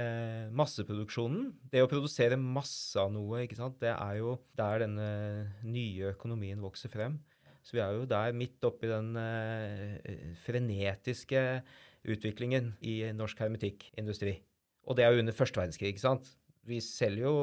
eh, 0.00 0.50
masseproduksjonen. 0.54 1.50
Det 1.72 1.82
å 1.84 1.90
produsere 1.90 2.38
masse 2.40 2.98
av 3.00 3.12
noe, 3.14 3.44
ikke 3.44 3.58
sant, 3.58 3.78
det 3.82 3.92
er 3.94 4.20
jo 4.20 4.36
der 4.58 4.84
denne 4.84 5.08
nye 5.66 6.12
økonomien 6.14 6.62
vokser 6.64 6.92
frem. 6.92 7.18
Så 7.64 7.78
vi 7.78 7.82
er 7.84 7.94
jo 7.96 8.08
der 8.08 8.34
midt 8.36 8.64
oppi 8.66 8.90
den 8.90 9.14
eh, 9.16 10.34
frenetiske 10.44 11.44
utviklingen 12.04 12.74
i 12.84 12.98
norsk 13.16 13.38
hermetikkindustri. 13.40 14.36
Og 14.84 14.98
det 14.98 15.06
er 15.06 15.14
jo 15.14 15.22
under 15.24 15.36
første 15.36 15.62
verdenskrig, 15.62 15.94
ikke 15.94 16.04
sant. 16.04 16.34
Vi 16.68 16.80
selger 16.84 17.24
jo 17.24 17.36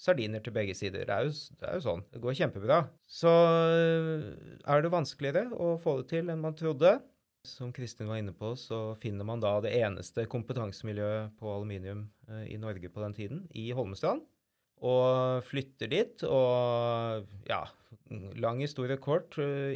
sardiner 0.00 0.40
til 0.44 0.54
begge 0.56 0.76
sider. 0.76 1.04
Det 1.08 1.12
er, 1.12 1.28
jo, 1.28 1.56
det 1.60 1.68
er 1.68 1.76
jo 1.78 1.84
sånn. 1.84 2.04
Det 2.12 2.22
går 2.24 2.38
kjempebra. 2.40 2.80
Så 3.08 3.32
eh, 3.32 4.30
er 4.64 4.84
det 4.84 4.92
vanskeligere 4.92 5.50
å 5.52 5.74
få 5.80 6.00
det 6.00 6.10
til 6.12 6.32
enn 6.32 6.42
man 6.42 6.56
trodde. 6.56 6.96
Som 7.46 7.72
Kristin 7.74 8.08
var 8.10 8.18
inne 8.20 8.34
på, 8.34 8.52
så 8.58 8.96
finner 9.00 9.26
man 9.28 9.42
da 9.42 9.54
det 9.64 9.74
eneste 9.78 10.26
kompetansemiljøet 10.30 11.36
på 11.38 11.52
aluminium 11.52 12.06
eh, 12.28 12.48
i 12.54 12.58
Norge 12.60 12.90
på 12.90 13.02
den 13.04 13.14
tiden, 13.16 13.44
i 13.54 13.70
Holmestrand. 13.76 14.24
Og 14.84 15.40
flytter 15.46 15.88
dit, 15.88 16.22
og 16.28 17.24
ja, 17.48 17.62
lang 18.36 18.60
historie 18.60 18.98
kort, 19.00 19.38
uh, 19.40 19.72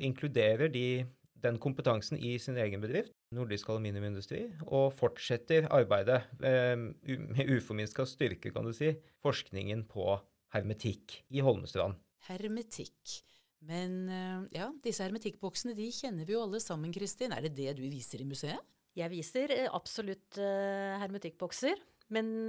inkluderer 0.00 0.70
de 0.72 1.04
den 1.38 1.58
kompetansen 1.60 2.16
i 2.16 2.32
sin 2.40 2.56
egen 2.56 2.80
bedrift, 2.80 3.12
Nordisk 3.36 3.68
aluminiumindustri, 3.68 4.46
og 4.64 4.94
fortsetter 4.96 5.68
arbeidet 5.68 6.22
uh, 6.40 6.80
med 6.80 7.52
uforminska 7.58 8.08
styrke, 8.08 8.54
kan 8.54 8.64
du 8.64 8.72
si, 8.72 8.94
forskningen 9.20 9.84
på 9.90 10.16
hermetikk 10.56 11.20
i 11.28 11.44
Holmestrand. 11.44 12.00
Hermetikk. 12.30 13.20
Men 13.66 13.94
eh, 14.12 14.42
ja, 14.58 14.68
disse 14.84 15.04
hermetikkboksene 15.06 15.74
de 15.78 15.88
kjenner 15.94 16.28
vi 16.28 16.36
jo 16.36 16.42
alle 16.44 16.60
sammen, 16.62 16.92
Kristin. 16.94 17.34
Er 17.34 17.44
det 17.44 17.56
det 17.58 17.74
du 17.78 17.84
viser 17.90 18.22
i 18.22 18.28
museet? 18.28 18.60
Jeg 18.98 19.10
viser 19.12 19.52
eh, 19.54 19.70
absolutt 19.74 20.38
uh, 20.40 20.98
hermetikkbokser. 21.02 21.80
Men 22.08 22.48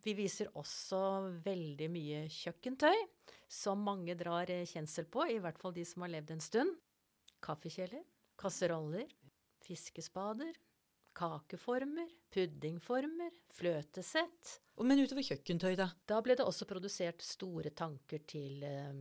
vi 0.00 0.14
viser 0.16 0.48
også 0.56 0.98
veldig 1.44 1.90
mye 1.92 2.22
kjøkkentøy, 2.32 3.02
som 3.44 3.82
mange 3.84 4.14
drar 4.16 4.48
kjensel 4.64 5.04
på, 5.12 5.26
i 5.28 5.36
hvert 5.44 5.60
fall 5.60 5.74
de 5.76 5.84
som 5.84 6.06
har 6.06 6.14
levd 6.14 6.32
en 6.32 6.40
stund. 6.40 6.72
Kaffekjeler, 7.44 8.06
kasseroller, 8.40 9.12
fiskespader, 9.66 10.56
kakeformer, 11.18 12.10
puddingformer, 12.32 13.34
fløtesett. 13.58 14.58
Men 14.78 15.02
utover 15.02 15.26
kjøkkentøy, 15.26 15.74
da? 15.78 15.88
Da 16.06 16.20
ble 16.22 16.36
det 16.38 16.46
også 16.46 16.68
produsert 16.70 17.24
store 17.26 17.72
tanker 17.74 18.22
til 18.30 18.62
um, 18.62 19.00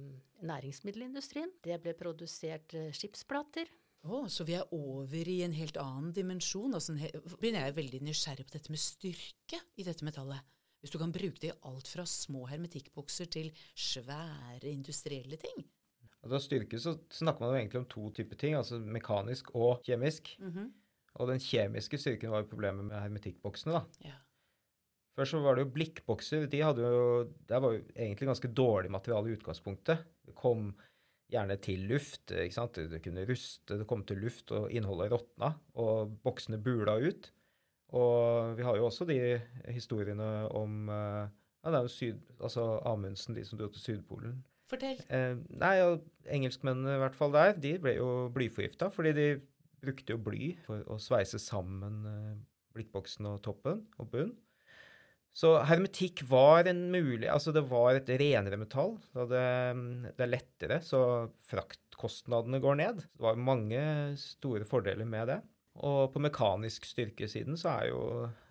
næringsmiddelindustrien. 0.50 1.52
Det 1.64 1.78
ble 1.84 1.94
produsert 1.98 2.74
uh, 2.74 2.90
skipsplater. 2.96 3.70
Oh, 4.08 4.26
så 4.32 4.46
vi 4.48 4.56
er 4.58 4.74
over 4.74 5.30
i 5.30 5.42
en 5.46 5.54
helt 5.58 5.78
annen 5.82 6.14
dimensjon. 6.16 6.74
Altså, 6.78 6.96
jeg 6.98 7.54
er 7.60 7.78
veldig 7.78 8.02
nysgjerrig 8.08 8.48
på 8.48 8.56
dette 8.56 8.74
med 8.74 8.82
styrke 8.82 9.62
i 9.78 9.86
dette 9.86 10.06
metallet. 10.08 10.42
Hvis 10.82 10.94
du 10.94 11.00
kan 11.02 11.14
bruke 11.14 11.42
det 11.42 11.52
i 11.52 11.58
alt 11.68 11.90
fra 11.90 12.06
små 12.08 12.46
hermetikkbokser 12.50 13.30
til 13.34 13.50
svære 13.74 14.70
industrielle 14.70 15.38
ting. 15.42 15.66
Altså 16.24 16.40
styrke 16.44 16.80
så 16.82 16.96
snakker 17.14 17.44
man 17.44 17.54
jo 17.54 17.60
egentlig 17.60 17.82
om 17.82 17.90
to 17.92 18.10
typer 18.18 18.40
ting, 18.40 18.56
altså 18.58 18.80
mekanisk 18.80 19.54
og 19.56 19.82
kjemisk. 19.86 20.36
Mm 20.40 20.52
-hmm. 20.52 20.68
Og 21.18 21.32
den 21.32 21.42
kjemiske 21.42 22.00
styrken 22.02 22.34
var 22.34 22.44
jo 22.44 22.52
problemet 22.52 22.88
med 22.88 22.98
hermetikkboksene. 23.00 23.80
da. 23.80 24.10
Ja. 24.12 24.18
Først 25.18 25.34
så 25.34 25.42
var 25.42 25.58
det 25.58 25.66
jo 25.66 25.74
blikkbokser. 25.74 26.46
De 26.52 26.62
hadde 26.62 26.86
jo, 26.86 27.24
Det 27.50 27.62
var 27.62 27.74
jo 27.74 27.82
egentlig 27.96 28.28
ganske 28.30 28.54
dårlig 28.54 28.92
materiale 28.94 29.32
i 29.32 29.38
utgangspunktet. 29.38 30.06
Det 30.28 30.36
kom 30.38 30.76
gjerne 31.34 31.58
til 31.58 31.88
luft. 31.90 32.32
ikke 32.32 32.54
sant? 32.54 32.78
Det 32.78 33.02
kunne 33.04 33.26
ruste, 33.26 33.80
det 33.80 33.88
kom 33.88 34.04
til 34.06 34.22
luft, 34.22 34.52
og 34.52 34.72
innholdet 34.72 35.12
råtna. 35.12 35.56
Og 35.76 36.14
boksene 36.24 36.62
bula 36.62 37.00
ut. 37.02 37.32
Og 37.98 38.56
vi 38.58 38.64
har 38.68 38.78
jo 38.78 38.86
også 38.86 39.08
de 39.08 39.40
historiene 39.72 40.48
om 40.52 40.90
eh, 40.92 41.28
ja, 41.64 41.72
det 41.72 41.80
er 41.80 41.88
jo 41.88 41.92
syd, 41.92 42.22
altså 42.40 42.80
Amundsen, 42.86 43.36
de 43.36 43.46
som 43.48 43.60
dro 43.60 43.68
til 43.72 43.82
Sydpolen. 43.82 44.44
Fortell. 44.68 45.00
Eh, 45.10 45.38
nei, 45.56 45.76
og 45.84 46.04
Engelskmennene 46.28 46.98
i 46.98 47.02
hvert 47.02 47.16
fall 47.16 47.32
der, 47.32 47.56
de 47.56 47.78
ble 47.80 47.96
jo 47.96 48.10
blyforgifta 48.36 48.90
fordi 48.92 49.14
de 49.16 49.28
brukte 49.84 50.16
jo 50.16 50.22
bly 50.22 50.52
for 50.66 50.84
å 50.92 51.00
sveise 51.02 51.40
sammen 51.42 52.04
eh, 52.10 52.36
blikkboksen 52.78 53.30
og 53.30 53.42
toppen 53.46 53.86
og 54.02 54.12
bunn. 54.14 54.36
Så 55.38 55.52
hermetikk 55.70 56.24
var 56.26 56.66
en 56.66 56.88
mulig 56.90 57.28
Altså, 57.30 57.52
det 57.54 57.62
var 57.70 57.94
et 57.94 58.10
renere 58.10 58.58
metall. 58.58 58.96
Så 59.14 59.28
det, 59.30 59.44
det, 60.08 60.24
er 60.26 60.32
lettere, 60.32 60.80
så 60.82 61.02
fraktkostnadene 61.52 62.62
går 62.64 62.80
ned. 62.82 63.04
Det 63.06 63.26
var 63.28 63.38
mange 63.38 63.84
store 64.18 64.66
fordeler 64.66 65.06
med 65.06 65.30
det. 65.30 65.40
Og 65.86 66.10
på 66.14 66.22
mekanisk 66.26 66.88
styrkesiden 66.90 67.58
så 67.60 67.76
er 67.76 67.92
jo 67.92 68.04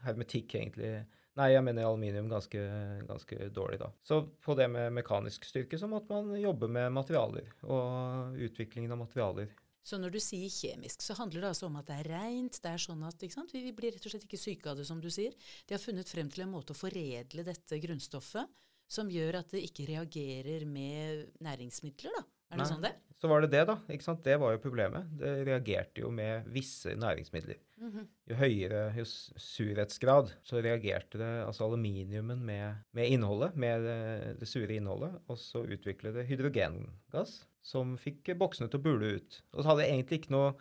hermetikk 0.06 0.59
egentlig 0.61 0.95
Nei, 1.37 1.50
jeg 1.52 1.64
mener 1.66 1.85
aluminium 1.85 2.30
ganske, 2.30 2.61
ganske 3.04 3.50
dårlig, 3.52 3.76
da. 3.83 3.90
Så 4.09 4.23
på 4.40 4.54
det 4.56 4.71
med 4.73 4.95
mekanisk 4.97 5.45
styrke 5.45 5.76
så 5.76 5.85
måtte 5.90 6.16
man 6.16 6.33
jobbe 6.40 6.71
med 6.73 6.95
materialer 6.97 7.50
og 7.66 8.38
utviklingen 8.40 8.95
av 8.95 9.02
materialer. 9.02 9.50
Så 9.87 10.00
når 10.02 10.16
du 10.16 10.19
sier 10.23 10.50
kjemisk, 10.50 11.05
så 11.05 11.14
handler 11.14 11.45
det 11.45 11.50
altså 11.52 11.69
om 11.69 11.76
at 11.78 11.87
det 11.87 12.00
er 12.00 12.09
reint. 12.16 12.59
Det 12.59 12.73
er 12.73 12.83
sånn 12.83 13.05
at 13.07 13.23
vi, 13.23 13.62
vi 13.69 13.75
blir 13.76 13.95
rett 13.95 14.07
og 14.09 14.11
slett 14.11 14.26
ikke 14.26 14.40
syke 14.40 14.73
av 14.73 14.81
det, 14.81 14.87
som 14.88 14.99
du 15.02 15.07
sier. 15.14 15.35
De 15.66 15.76
har 15.76 15.83
funnet 15.83 16.11
frem 16.11 16.31
til 16.33 16.43
en 16.43 16.55
måte 16.57 16.75
å 16.75 16.78
foredle 16.78 17.47
dette 17.47 17.78
grunnstoffet 17.85 18.50
som 18.90 19.11
gjør 19.11 19.40
at 19.40 19.55
det 19.55 19.64
ikke 19.66 19.87
reagerer 19.88 20.66
med 20.66 21.38
næringsmidler, 21.43 22.19
da. 22.19 22.26
Er 22.47 22.61
det 22.61 22.62
Nei, 22.62 22.66
sånn 22.71 22.85
det 22.85 22.93
Så 23.19 23.31
var 23.31 23.43
det 23.43 23.49
det, 23.50 23.62
da. 23.66 23.75
ikke 23.90 24.07
sant? 24.07 24.21
Det 24.23 24.37
var 24.38 24.52
jo 24.55 24.61
problemet. 24.62 25.09
Det 25.19 25.33
reagerte 25.49 26.02
jo 26.05 26.12
med 26.14 26.47
visse 26.55 26.95
næringsmidler. 26.95 27.59
Mm 27.81 27.90
-hmm. 27.90 28.07
Jo 28.31 28.37
høyere 28.37 28.95
jo 28.99 29.05
surhetsgrad, 29.05 30.33
så 30.43 30.62
reagerte 30.62 31.19
det 31.19 31.47
altså 31.47 31.64
aluminiumen 31.64 32.45
med, 32.45 32.76
med 32.93 33.09
innholdet, 33.11 33.57
med 33.57 33.83
det, 33.83 34.38
det, 34.40 34.49
sure 34.49 34.75
innholdet, 34.75 35.19
og 35.26 35.38
så 35.38 35.64
utviklet 35.64 36.14
det 36.14 36.26
hydrogengass 36.26 37.47
som 37.66 37.96
fikk 37.99 38.30
boksene 38.38 38.70
til 38.70 38.80
å 38.80 38.85
bule 38.85 39.16
ut. 39.18 39.40
Og 39.56 39.62
så 39.62 39.73
hadde 39.73 39.87
jeg 39.87 39.96
egentlig 39.96 40.20
ikke 40.20 40.35
noe 40.37 40.52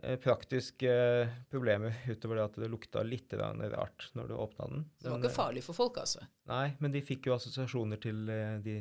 eh, 0.00 0.16
praktiske 0.22 0.88
eh, 0.88 1.36
problemer 1.52 2.00
utover 2.12 2.40
det 2.40 2.46
at 2.46 2.58
det 2.62 2.72
lukta 2.72 3.04
litt 3.04 3.36
rart 3.36 4.08
når 4.16 4.32
du 4.32 4.34
åpna 4.38 4.70
den. 4.72 4.88
Så 4.96 5.06
det 5.06 5.12
var 5.12 5.22
ikke 5.22 5.36
farlig 5.36 5.66
for 5.66 5.76
folk, 5.76 6.00
altså? 6.00 6.24
Nei, 6.50 6.66
men 6.80 6.96
de 6.96 7.04
fikk 7.04 7.28
jo 7.28 7.36
assosiasjoner 7.36 8.00
til 8.00 8.24
eh, 8.32 8.56
de 8.64 8.80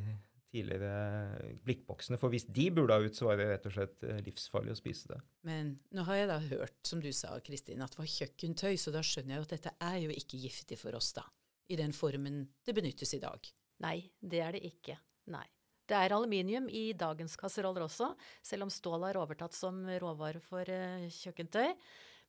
tidligere 0.50 1.52
blikkboksene. 1.68 2.18
For 2.18 2.34
hvis 2.34 2.48
de 2.50 2.70
bula 2.74 2.98
ut, 3.04 3.14
så 3.14 3.28
var 3.28 3.38
det 3.38 3.52
rett 3.52 3.68
og 3.70 3.76
slett 3.76 4.08
livsfarlig 4.26 4.74
å 4.74 4.80
spise 4.80 5.12
det. 5.12 5.20
Men 5.46 5.76
nå 5.94 6.08
har 6.08 6.18
jeg 6.18 6.32
da 6.32 6.40
hørt, 6.48 6.80
som 6.90 7.04
du 7.04 7.12
sa, 7.14 7.36
Kristin, 7.46 7.84
at 7.86 7.94
det 7.94 8.02
var 8.02 8.10
kjøkkentøy, 8.16 8.72
så 8.82 8.96
da 8.96 9.04
skjønner 9.06 9.36
jeg 9.36 9.44
jo 9.44 9.46
at 9.46 9.54
dette 9.54 9.76
er 9.92 10.00
jo 10.08 10.16
ikke 10.24 10.42
giftig 10.42 10.80
for 10.82 10.98
oss, 10.98 11.12
da. 11.20 11.28
I 11.70 11.78
den 11.78 11.94
formen 11.94 12.48
det 12.66 12.74
benyttes 12.74 13.14
i 13.14 13.22
dag. 13.22 13.46
Nei, 13.86 14.00
det 14.26 14.42
er 14.42 14.58
det 14.58 14.66
ikke. 14.72 14.98
Nei. 15.30 15.46
Det 15.90 15.98
er 15.98 16.14
aluminium 16.14 16.68
i 16.70 16.92
dagens 16.94 17.34
kasseroller 17.40 17.88
også, 17.88 18.12
selv 18.46 18.68
om 18.68 18.74
stål 18.74 19.08
har 19.08 19.18
overtatt 19.22 19.56
som 19.58 19.82
råvare 20.02 20.42
for 20.44 20.70
uh, 20.70 21.08
kjøkkentøy. 21.10 21.74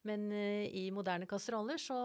Men 0.08 0.30
uh, 0.32 0.64
i 0.64 0.86
moderne 0.96 1.28
kasseroller 1.28 1.80
så 1.80 1.98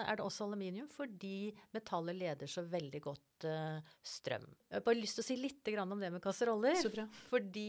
er 0.00 0.16
det 0.16 0.24
også 0.24 0.46
aluminium 0.46 0.88
fordi 0.88 1.50
metallet 1.76 2.16
leder 2.16 2.48
så 2.48 2.64
veldig 2.64 3.02
godt 3.04 3.48
uh, 3.50 3.92
strøm. 4.00 4.48
Jeg 4.70 4.80
har 4.80 4.86
bare 4.86 5.02
lyst 5.02 5.20
til 5.20 5.26
å 5.26 5.28
si 5.28 5.36
litt 5.42 5.74
om 5.84 5.98
det 6.00 6.12
med 6.14 6.24
kasseroller. 6.24 6.80
Så 6.80 6.94
bra. 6.94 7.04
Fordi 7.28 7.68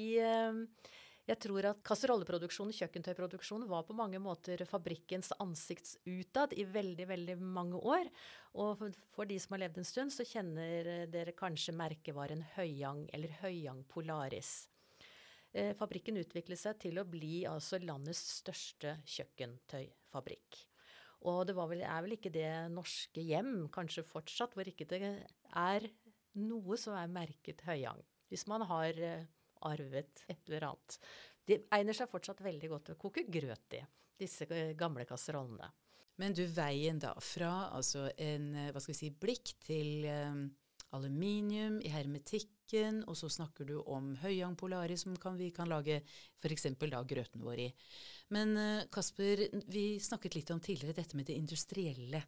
jeg 1.30 1.38
tror 1.44 1.68
at 1.70 1.82
kasserolleproduksjon, 1.86 2.72
kjøkkentøyproduksjon, 2.74 3.68
var 3.70 3.86
på 3.86 3.96
mange 3.98 4.18
måter 4.22 4.64
fabrikkens 4.66 5.30
ansikts 5.38 5.96
utad 6.08 6.56
i 6.58 6.66
veldig, 6.66 7.06
veldig 7.12 7.36
mange 7.42 7.78
år. 7.78 8.10
Og 8.58 8.82
for 9.14 9.30
de 9.30 9.38
som 9.42 9.54
har 9.56 9.66
levd 9.68 9.80
en 9.82 9.88
stund, 9.88 10.14
så 10.16 10.26
kjenner 10.26 11.06
dere 11.14 11.36
kanskje 11.38 11.76
merkevaren 11.78 12.42
Høyang 12.56 13.06
eller 13.14 13.38
Høyang 13.44 13.86
Polaris. 13.92 14.68
Eh, 15.54 15.76
fabrikken 15.78 16.18
utviklet 16.22 16.62
seg 16.62 16.82
til 16.82 17.00
å 17.02 17.08
bli 17.10 17.44
altså 17.50 17.80
landets 17.82 18.22
største 18.40 18.98
kjøkkentøyfabrikk. 19.06 20.64
Og 21.30 21.42
det 21.50 21.56
vel, 21.58 21.82
er 21.84 22.04
vel 22.06 22.16
ikke 22.16 22.34
det 22.34 22.52
norske 22.74 23.22
hjem, 23.22 23.68
kanskje 23.74 24.06
fortsatt, 24.08 24.54
hvor 24.56 24.70
ikke 24.70 24.88
det 24.90 25.02
er 25.58 25.90
noe 26.40 26.78
som 26.80 26.96
er 26.96 27.12
merket 27.12 27.66
Høyang. 27.68 28.00
Hvis 28.30 28.46
man 28.50 28.64
har 28.70 28.98
eh, 28.98 29.26
arvet 29.68 30.24
et 30.28 30.42
eller 30.48 30.70
annet. 30.70 31.00
De 31.50 31.58
egner 31.76 31.98
seg 31.98 32.10
fortsatt 32.12 32.44
veldig 32.46 32.70
godt 32.70 32.90
til 32.90 32.98
å 32.98 33.02
koke 33.02 33.26
grøt 33.26 33.78
i, 33.78 33.84
disse 34.22 34.46
eh, 34.54 34.76
gamle 34.78 35.06
kasserollene. 35.10 35.70
Men 36.20 36.36
du, 36.36 36.44
veien 36.52 37.00
da 37.00 37.14
fra 37.24 37.70
altså 37.74 38.10
en 38.20 38.52
eh, 38.54 38.72
hva 38.74 38.82
skal 38.84 38.94
vi 38.94 39.00
si, 39.00 39.12
blikk 39.16 39.54
til 39.64 40.06
um, 40.12 40.44
aluminium 40.98 41.80
i 41.86 41.92
hermetikken, 41.94 43.04
og 43.08 43.16
så 43.18 43.30
snakker 43.32 43.66
du 43.70 43.78
om 43.80 44.12
Høyang 44.22 44.58
Polari 44.60 44.98
som 45.00 45.16
kan, 45.22 45.40
vi 45.40 45.50
kan 45.56 45.70
lage 45.72 46.02
f.eks. 46.44 46.68
da 46.82 47.02
grøten 47.08 47.46
vår 47.46 47.64
i. 47.66 47.70
Men 48.36 48.54
uh, 48.60 48.84
Kasper, 48.94 49.48
vi 49.72 49.86
snakket 50.04 50.38
litt 50.38 50.54
om 50.54 50.62
tidligere 50.62 51.00
dette 51.00 51.18
med 51.18 51.30
det 51.30 51.40
industrielle. 51.40 52.22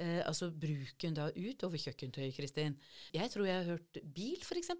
Uh, 0.00 0.24
altså 0.24 0.48
bruken 0.50 1.14
da 1.14 1.28
ut 1.30 1.68
over 1.68 1.78
kjøkkentøy, 1.84 2.30
Kristin. 2.34 2.78
Jeg 3.14 3.30
tror 3.30 3.46
jeg 3.46 3.60
har 3.60 3.74
hørt 3.76 4.02
bil, 4.16 4.40
f.eks. 4.42 4.72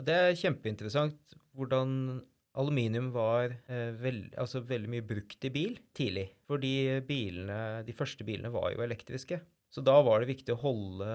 Det 0.00 0.16
er 0.16 0.38
kjempeinteressant 0.38 1.38
hvordan 1.56 2.20
aluminium 2.58 3.10
var 3.14 3.52
eh, 3.70 3.90
veld, 4.00 4.34
altså 4.40 4.62
veldig 4.66 4.90
mye 4.90 5.06
brukt 5.06 5.46
i 5.46 5.52
bil 5.54 5.78
tidlig. 5.96 6.28
Fordi 6.50 6.74
bilene, 7.06 7.82
de 7.86 7.94
første 7.96 8.26
bilene 8.26 8.52
var 8.54 8.72
jo 8.74 8.84
elektriske. 8.84 9.40
Så 9.70 9.84
da 9.86 9.96
var 10.02 10.20
det 10.20 10.32
viktig 10.32 10.54
å 10.56 10.62
holde 10.64 11.10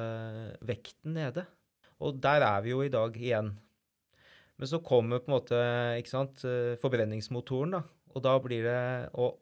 vekten 0.66 1.18
nede. 1.18 1.44
Og 2.04 2.20
der 2.24 2.44
er 2.46 2.64
vi 2.64 2.72
jo 2.72 2.84
i 2.84 2.92
dag 2.92 3.16
igjen. 3.20 3.52
Men 4.56 4.72
så 4.72 4.80
kommer 4.84 5.20
på 5.20 5.28
en 5.28 5.36
måte 5.36 5.60
ikke 6.00 6.14
sant, 6.14 6.46
eh, 6.48 6.78
forbrenningsmotoren, 6.80 7.76
da. 7.76 7.84
Og 8.16 8.24
da 8.24 8.38
blir 8.40 8.64
det 8.64 9.10
Og 9.20 9.42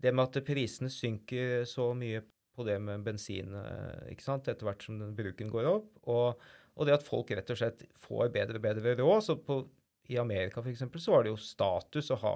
det 0.00 0.14
med 0.14 0.24
at 0.24 0.44
prisene 0.46 0.88
synker 0.88 1.66
så 1.68 1.92
mye 1.92 2.22
på 2.56 2.64
det 2.64 2.78
med 2.80 3.04
bensin 3.04 3.52
eh, 3.54 4.12
ikke 4.14 4.24
sant, 4.24 4.48
etter 4.48 4.64
hvert 4.64 4.82
som 4.84 5.00
bruken 5.16 5.52
går 5.52 5.68
opp, 5.68 5.90
og, 6.08 6.40
og 6.78 6.88
det 6.88 6.96
at 6.96 7.06
folk 7.06 7.30
rett 7.34 7.52
og 7.52 7.58
slett 7.60 7.84
får 8.00 8.32
bedre 8.34 8.60
og 8.60 8.64
bedre 8.64 8.96
råd. 8.98 9.22
Så 9.26 9.36
på, 9.44 9.62
i 10.10 10.18
Amerika 10.20 10.62
f.eks. 10.62 10.84
så 10.96 11.14
var 11.14 11.24
det 11.24 11.32
jo 11.34 11.40
status 11.40 12.10
å 12.14 12.20
ha 12.22 12.34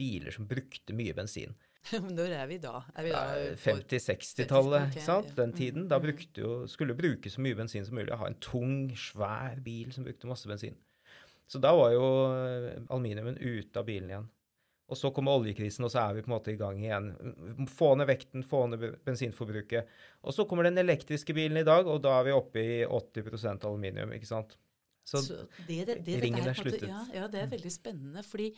biler 0.00 0.34
som 0.34 0.48
brukte 0.48 0.96
mye 0.96 1.14
bensin. 1.16 1.54
Når 2.18 2.34
er 2.36 2.48
vi 2.50 2.58
da? 2.60 2.82
Er 2.98 3.06
vi 3.06 3.12
da 3.14 3.22
50-60-tallet, 3.62 4.90
ikke 4.90 5.04
sant? 5.04 5.32
Den 5.36 5.54
tiden. 5.56 5.88
Da 5.88 6.00
mm. 6.00 6.04
brukte 6.04 6.44
jo, 6.44 6.52
skulle 6.70 6.96
bruke 6.98 7.32
så 7.32 7.42
mye 7.44 7.56
bensin 7.56 7.86
som 7.86 7.96
mulig. 7.96 8.16
Ha 8.16 8.28
en 8.28 8.40
tung, 8.42 8.90
svær 8.98 9.60
bil 9.64 9.92
som 9.94 10.06
brukte 10.08 10.28
masse 10.30 10.50
bensin. 10.50 10.76
Så 11.50 11.58
da 11.62 11.72
var 11.74 11.94
jo 11.94 12.04
aluminiumen 12.92 13.40
ute 13.40 13.80
av 13.80 13.88
bilen 13.88 14.12
igjen. 14.12 14.28
Og 14.90 14.98
så 14.98 15.12
kommer 15.14 15.38
oljekrisen, 15.38 15.86
og 15.86 15.92
så 15.92 16.02
er 16.02 16.16
vi 16.16 16.24
på 16.24 16.30
en 16.32 16.34
måte 16.34 16.50
i 16.50 16.58
gang 16.58 16.80
igjen. 16.82 17.12
Få 17.70 17.92
ned 17.98 18.08
vekten, 18.10 18.42
få 18.46 18.64
ned 18.72 18.86
bensinforbruket. 19.06 19.92
Og 20.26 20.34
så 20.34 20.46
kommer 20.50 20.66
den 20.66 20.82
elektriske 20.82 21.36
bilen 21.36 21.60
i 21.60 21.66
dag, 21.66 21.86
og 21.86 22.02
da 22.02 22.16
er 22.18 22.26
vi 22.26 22.34
oppe 22.34 22.64
i 22.64 22.80
80% 22.88 23.68
aluminium, 23.70 24.16
ikke 24.16 24.30
sant. 24.32 24.56
Så, 25.10 25.22
så 25.22 25.36
det, 25.66 25.84
det, 25.88 25.96
det, 26.06 26.18
ringen 26.22 26.46
er 26.46 26.54
sluttet. 26.54 26.86
Ja, 26.86 27.04
ja, 27.14 27.28
det 27.30 27.40
er 27.40 27.48
mm. 27.48 27.54
veldig 27.56 27.72
spennende. 27.74 28.22
fordi 28.26 28.50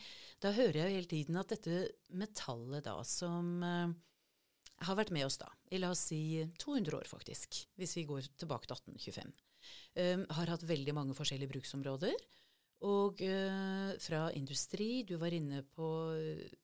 da 0.42 0.52
hører 0.52 0.80
jeg 0.82 0.88
jo 0.88 0.96
hele 0.98 1.10
tiden 1.12 1.38
at 1.40 1.54
dette 1.54 1.84
metallet 2.18 2.84
da, 2.84 2.98
som 3.08 3.62
uh, 3.64 3.92
har 4.88 4.98
vært 4.98 5.14
med 5.14 5.28
oss 5.28 5.38
da, 5.40 5.48
i 5.72 5.80
la 5.80 5.92
oss 5.94 6.04
si 6.10 6.42
200 6.60 6.98
år 6.98 7.08
faktisk, 7.08 7.62
hvis 7.80 7.96
vi 8.00 8.06
går 8.08 8.28
tilbake 8.42 8.68
til 8.68 8.76
1825, 8.76 9.32
um, 10.02 10.26
har 10.40 10.52
hatt 10.56 10.68
veldig 10.68 10.96
mange 10.98 11.16
forskjellige 11.16 11.54
bruksområder. 11.54 12.16
Og 12.88 13.20
uh, 13.22 13.92
fra 14.02 14.24
industri 14.34 15.04
Du 15.06 15.14
var 15.20 15.30
inne 15.30 15.60
på 15.76 15.86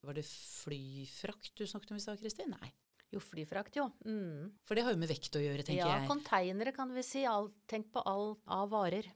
Var 0.02 0.16
det 0.18 0.24
flyfrakt 0.26 1.52
du 1.54 1.62
snakket 1.62 1.92
om 1.94 2.00
i 2.00 2.02
stad, 2.02 2.18
Kristin? 2.22 2.50
Nei. 2.58 2.72
Jo, 3.08 3.22
flyfrakt, 3.24 3.78
jo. 3.78 3.86
Mm. 4.04 4.50
For 4.68 4.76
det 4.76 4.84
har 4.84 4.92
jo 4.92 5.00
med 5.00 5.08
vekt 5.08 5.38
å 5.38 5.40
gjøre, 5.40 5.62
tenker 5.64 5.80
ja, 5.80 5.94
jeg. 5.94 6.02
Ja, 6.04 6.08
konteinere 6.10 6.74
kan 6.76 6.90
vi 6.92 7.04
si. 7.06 7.22
All, 7.24 7.48
tenk 7.70 7.88
på 7.94 8.02
all 8.04 8.34
av 8.44 8.68
varer 8.74 9.08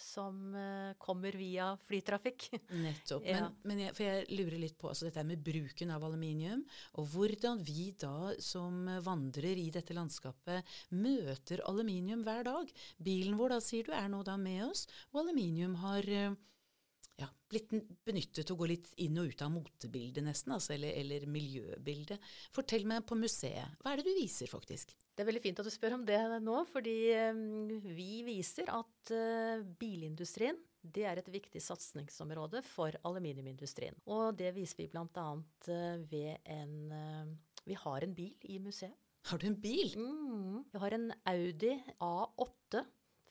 som 0.00 0.54
uh, 0.54 0.94
kommer 1.02 1.36
via 1.38 1.70
flytrafikk. 1.86 2.48
Nettopp. 2.84 3.24
Men, 3.24 3.42
ja. 3.42 3.50
men 3.68 3.82
jeg, 3.84 3.94
for 3.96 4.06
jeg 4.06 4.26
lurer 4.32 4.58
litt 4.62 4.78
på 4.80 4.90
altså 4.92 5.08
dette 5.08 5.24
med 5.26 5.42
bruken 5.44 5.92
av 5.94 6.04
aluminium, 6.06 6.64
og 7.00 7.08
hvordan 7.14 7.62
vi 7.66 7.90
da 7.98 8.32
som 8.42 8.84
vandrer 9.04 9.58
i 9.60 9.68
dette 9.74 9.96
landskapet 9.96 10.76
møter 10.94 11.64
aluminium 11.68 12.24
hver 12.26 12.46
dag. 12.48 12.74
Bilen 12.96 13.38
vår 13.40 13.56
da, 13.56 13.62
sier 13.64 13.88
du, 13.88 13.94
er 13.96 14.10
nå 14.12 14.22
da 14.26 14.36
med 14.40 14.66
oss, 14.68 14.86
og 15.12 15.24
aluminium 15.24 15.78
har 15.84 16.12
uh, 16.12 16.36
ja, 17.16 17.28
blitt 17.48 17.70
benyttet 18.04 18.42
til 18.44 18.54
å 18.54 18.58
gå 18.60 18.68
litt 18.68 18.90
inn 19.00 19.16
og 19.20 19.30
ut 19.32 19.42
av 19.44 19.52
motebildet, 19.54 20.24
nesten, 20.24 20.52
altså, 20.56 20.74
eller, 20.76 20.92
eller, 21.00 21.26
miljøbildet. 21.32 22.30
Fortell 22.54 22.84
meg 22.88 23.06
på 23.08 23.16
museet, 23.18 23.78
hva 23.80 23.92
er 23.92 24.02
det 24.02 24.10
du 24.10 24.18
viser, 24.18 24.50
faktisk? 24.50 24.92
Det 25.16 25.24
er 25.24 25.30
veldig 25.30 25.44
fint 25.46 25.62
at 25.62 25.68
du 25.68 25.72
spør 25.72 25.96
om 25.96 26.04
det 26.08 26.20
nå, 26.44 26.58
fordi 26.68 26.96
um, 27.32 27.70
vi 27.96 28.20
viser 28.26 28.68
at 28.74 29.14
uh, 29.16 29.64
bilindustrien 29.80 30.60
det 30.86 31.06
er 31.08 31.18
et 31.18 31.30
viktig 31.32 31.58
satsingsområde 31.64 32.60
for 32.62 32.94
aluminiumindustrien. 33.08 33.96
Og 34.12 34.36
det 34.38 34.52
viser 34.54 34.84
vi 34.84 34.90
bl.a. 34.92 35.26
Uh, 35.66 36.04
ved 36.10 36.44
en 36.52 36.76
uh, 36.92 37.32
Vi 37.66 37.74
har 37.80 38.04
en 38.04 38.14
bil 38.14 38.36
i 38.52 38.60
museet. 38.62 38.94
Har 39.26 39.40
du 39.42 39.48
en 39.48 39.58
bil? 39.58 39.96
Mm. 39.98 40.60
Vi 40.70 40.78
har 40.78 40.94
en 40.94 41.08
Audi 41.26 41.72
A8 41.98 42.84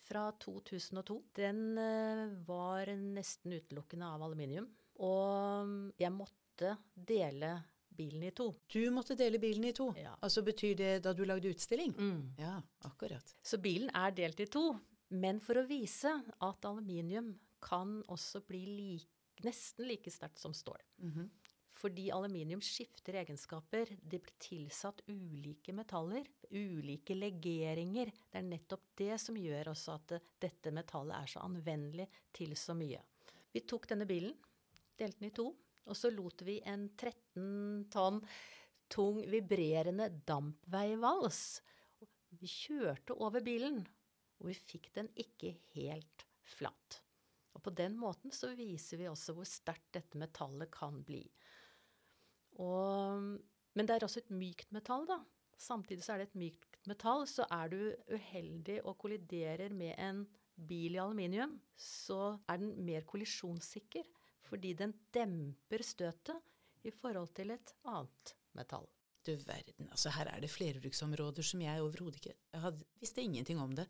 fra 0.06 0.30
2002. 0.42 1.20
Den 1.36 1.78
uh, 1.78 2.34
var 2.48 2.92
nesten 3.00 3.56
utelukkende 3.58 4.10
av 4.16 4.26
aluminium. 4.26 4.68
Og 5.04 5.68
mm, 5.68 5.80
jeg 6.00 6.14
måtte 6.16 6.76
dele 6.96 7.56
bilen 7.96 8.24
i 8.28 8.32
to. 8.36 8.50
Du 8.72 8.84
måtte 8.92 9.16
dele 9.20 9.40
bilen 9.40 9.70
i 9.70 9.74
to? 9.76 9.90
Ja. 10.00 10.16
Altså 10.24 10.44
Betyr 10.46 10.76
det 10.80 10.92
da 11.06 11.14
du 11.16 11.24
lagde 11.28 11.52
utstilling? 11.52 11.96
Mm. 11.98 12.36
Ja, 12.40 12.58
akkurat. 12.88 13.36
Så 13.44 13.60
bilen 13.64 13.92
er 13.96 14.16
delt 14.16 14.40
i 14.44 14.50
to. 14.52 14.68
Men 15.16 15.40
for 15.44 15.62
å 15.62 15.68
vise 15.70 16.12
at 16.44 16.68
aluminium 16.68 17.36
kan 17.64 18.00
også 18.12 18.42
bli 18.46 18.64
like, 18.68 19.12
nesten 19.46 19.88
like 19.90 20.12
sterkt 20.12 20.42
som 20.42 20.54
stål. 20.54 20.82
Mm 21.02 21.12
-hmm. 21.12 21.30
Fordi 21.86 22.08
aluminium 22.10 22.62
skifter 22.66 23.20
egenskaper. 23.20 23.92
Det 24.02 24.18
blir 24.18 24.34
tilsatt 24.42 25.04
ulike 25.06 25.74
metaller, 25.78 26.26
ulike 26.50 27.14
legeringer. 27.14 28.10
Det 28.32 28.40
er 28.40 28.48
nettopp 28.48 28.88
det 28.98 29.20
som 29.22 29.38
gjør 29.38 29.70
også 29.70 30.00
at 30.00 30.16
dette 30.42 30.74
metallet 30.74 31.14
er 31.20 31.30
så 31.30 31.44
anvendelig 31.46 32.08
til 32.34 32.56
så 32.58 32.74
mye. 32.74 33.04
Vi 33.54 33.62
tok 33.70 33.86
denne 33.92 34.10
bilen, 34.10 34.34
delte 34.98 35.22
den 35.22 35.30
i 35.30 35.36
to, 35.38 35.46
og 35.86 36.00
så 36.00 36.10
lot 36.10 36.42
vi 36.48 36.58
en 36.66 36.90
13 36.98 37.86
tonn 37.94 38.18
tung, 38.90 39.22
vibrerende 39.30 40.10
dampveivals. 40.26 41.62
Vi 42.34 42.50
kjørte 42.50 43.14
over 43.22 43.46
bilen, 43.46 43.84
og 44.42 44.50
vi 44.50 44.58
fikk 44.58 44.90
den 44.98 45.14
ikke 45.22 45.54
helt 45.78 46.26
flatt. 46.58 47.04
Og 47.54 47.62
på 47.62 47.78
den 47.78 47.94
måten 48.02 48.34
så 48.34 48.56
viser 48.58 49.06
vi 49.06 49.12
også 49.14 49.38
hvor 49.38 49.46
sterkt 49.46 49.94
dette 50.00 50.18
metallet 50.18 50.74
kan 50.74 51.06
bli. 51.06 51.22
Og, 52.64 53.36
men 53.76 53.88
det 53.88 53.96
er 53.96 54.06
også 54.08 54.24
et 54.24 54.34
mykt 54.36 54.72
metall, 54.76 55.08
da. 55.10 55.20
Samtidig 55.60 56.04
så 56.04 56.16
er 56.16 56.24
det 56.24 56.30
et 56.30 56.40
mykt 56.40 56.90
metall. 56.90 57.26
Så 57.30 57.48
er 57.52 57.72
du 57.72 57.80
uheldig 58.12 58.82
og 58.84 58.98
kolliderer 59.02 59.74
med 59.76 59.96
en 60.02 60.26
bil 60.56 60.96
i 60.96 61.02
aluminium, 61.02 61.58
så 61.76 62.38
er 62.48 62.62
den 62.62 62.76
mer 62.88 63.06
kollisjonssikker. 63.08 64.08
Fordi 64.46 64.76
den 64.78 64.94
demper 65.14 65.84
støtet 65.84 66.86
i 66.86 66.94
forhold 66.94 67.34
til 67.36 67.56
et 67.56 67.74
annet 67.90 68.36
metall. 68.56 68.86
Du 69.26 69.34
verden, 69.42 69.88
altså 69.90 70.12
her 70.14 70.30
er 70.30 70.44
det 70.44 70.52
flerbruksområder 70.54 71.46
som 71.48 71.62
jeg 71.64 71.82
overhodet 71.82 72.20
ikke 72.20 72.36
Jeg 72.36 72.62
hadde, 72.62 72.86
visste 73.02 73.24
ingenting 73.24 73.58
om 73.58 73.72
det. 73.74 73.88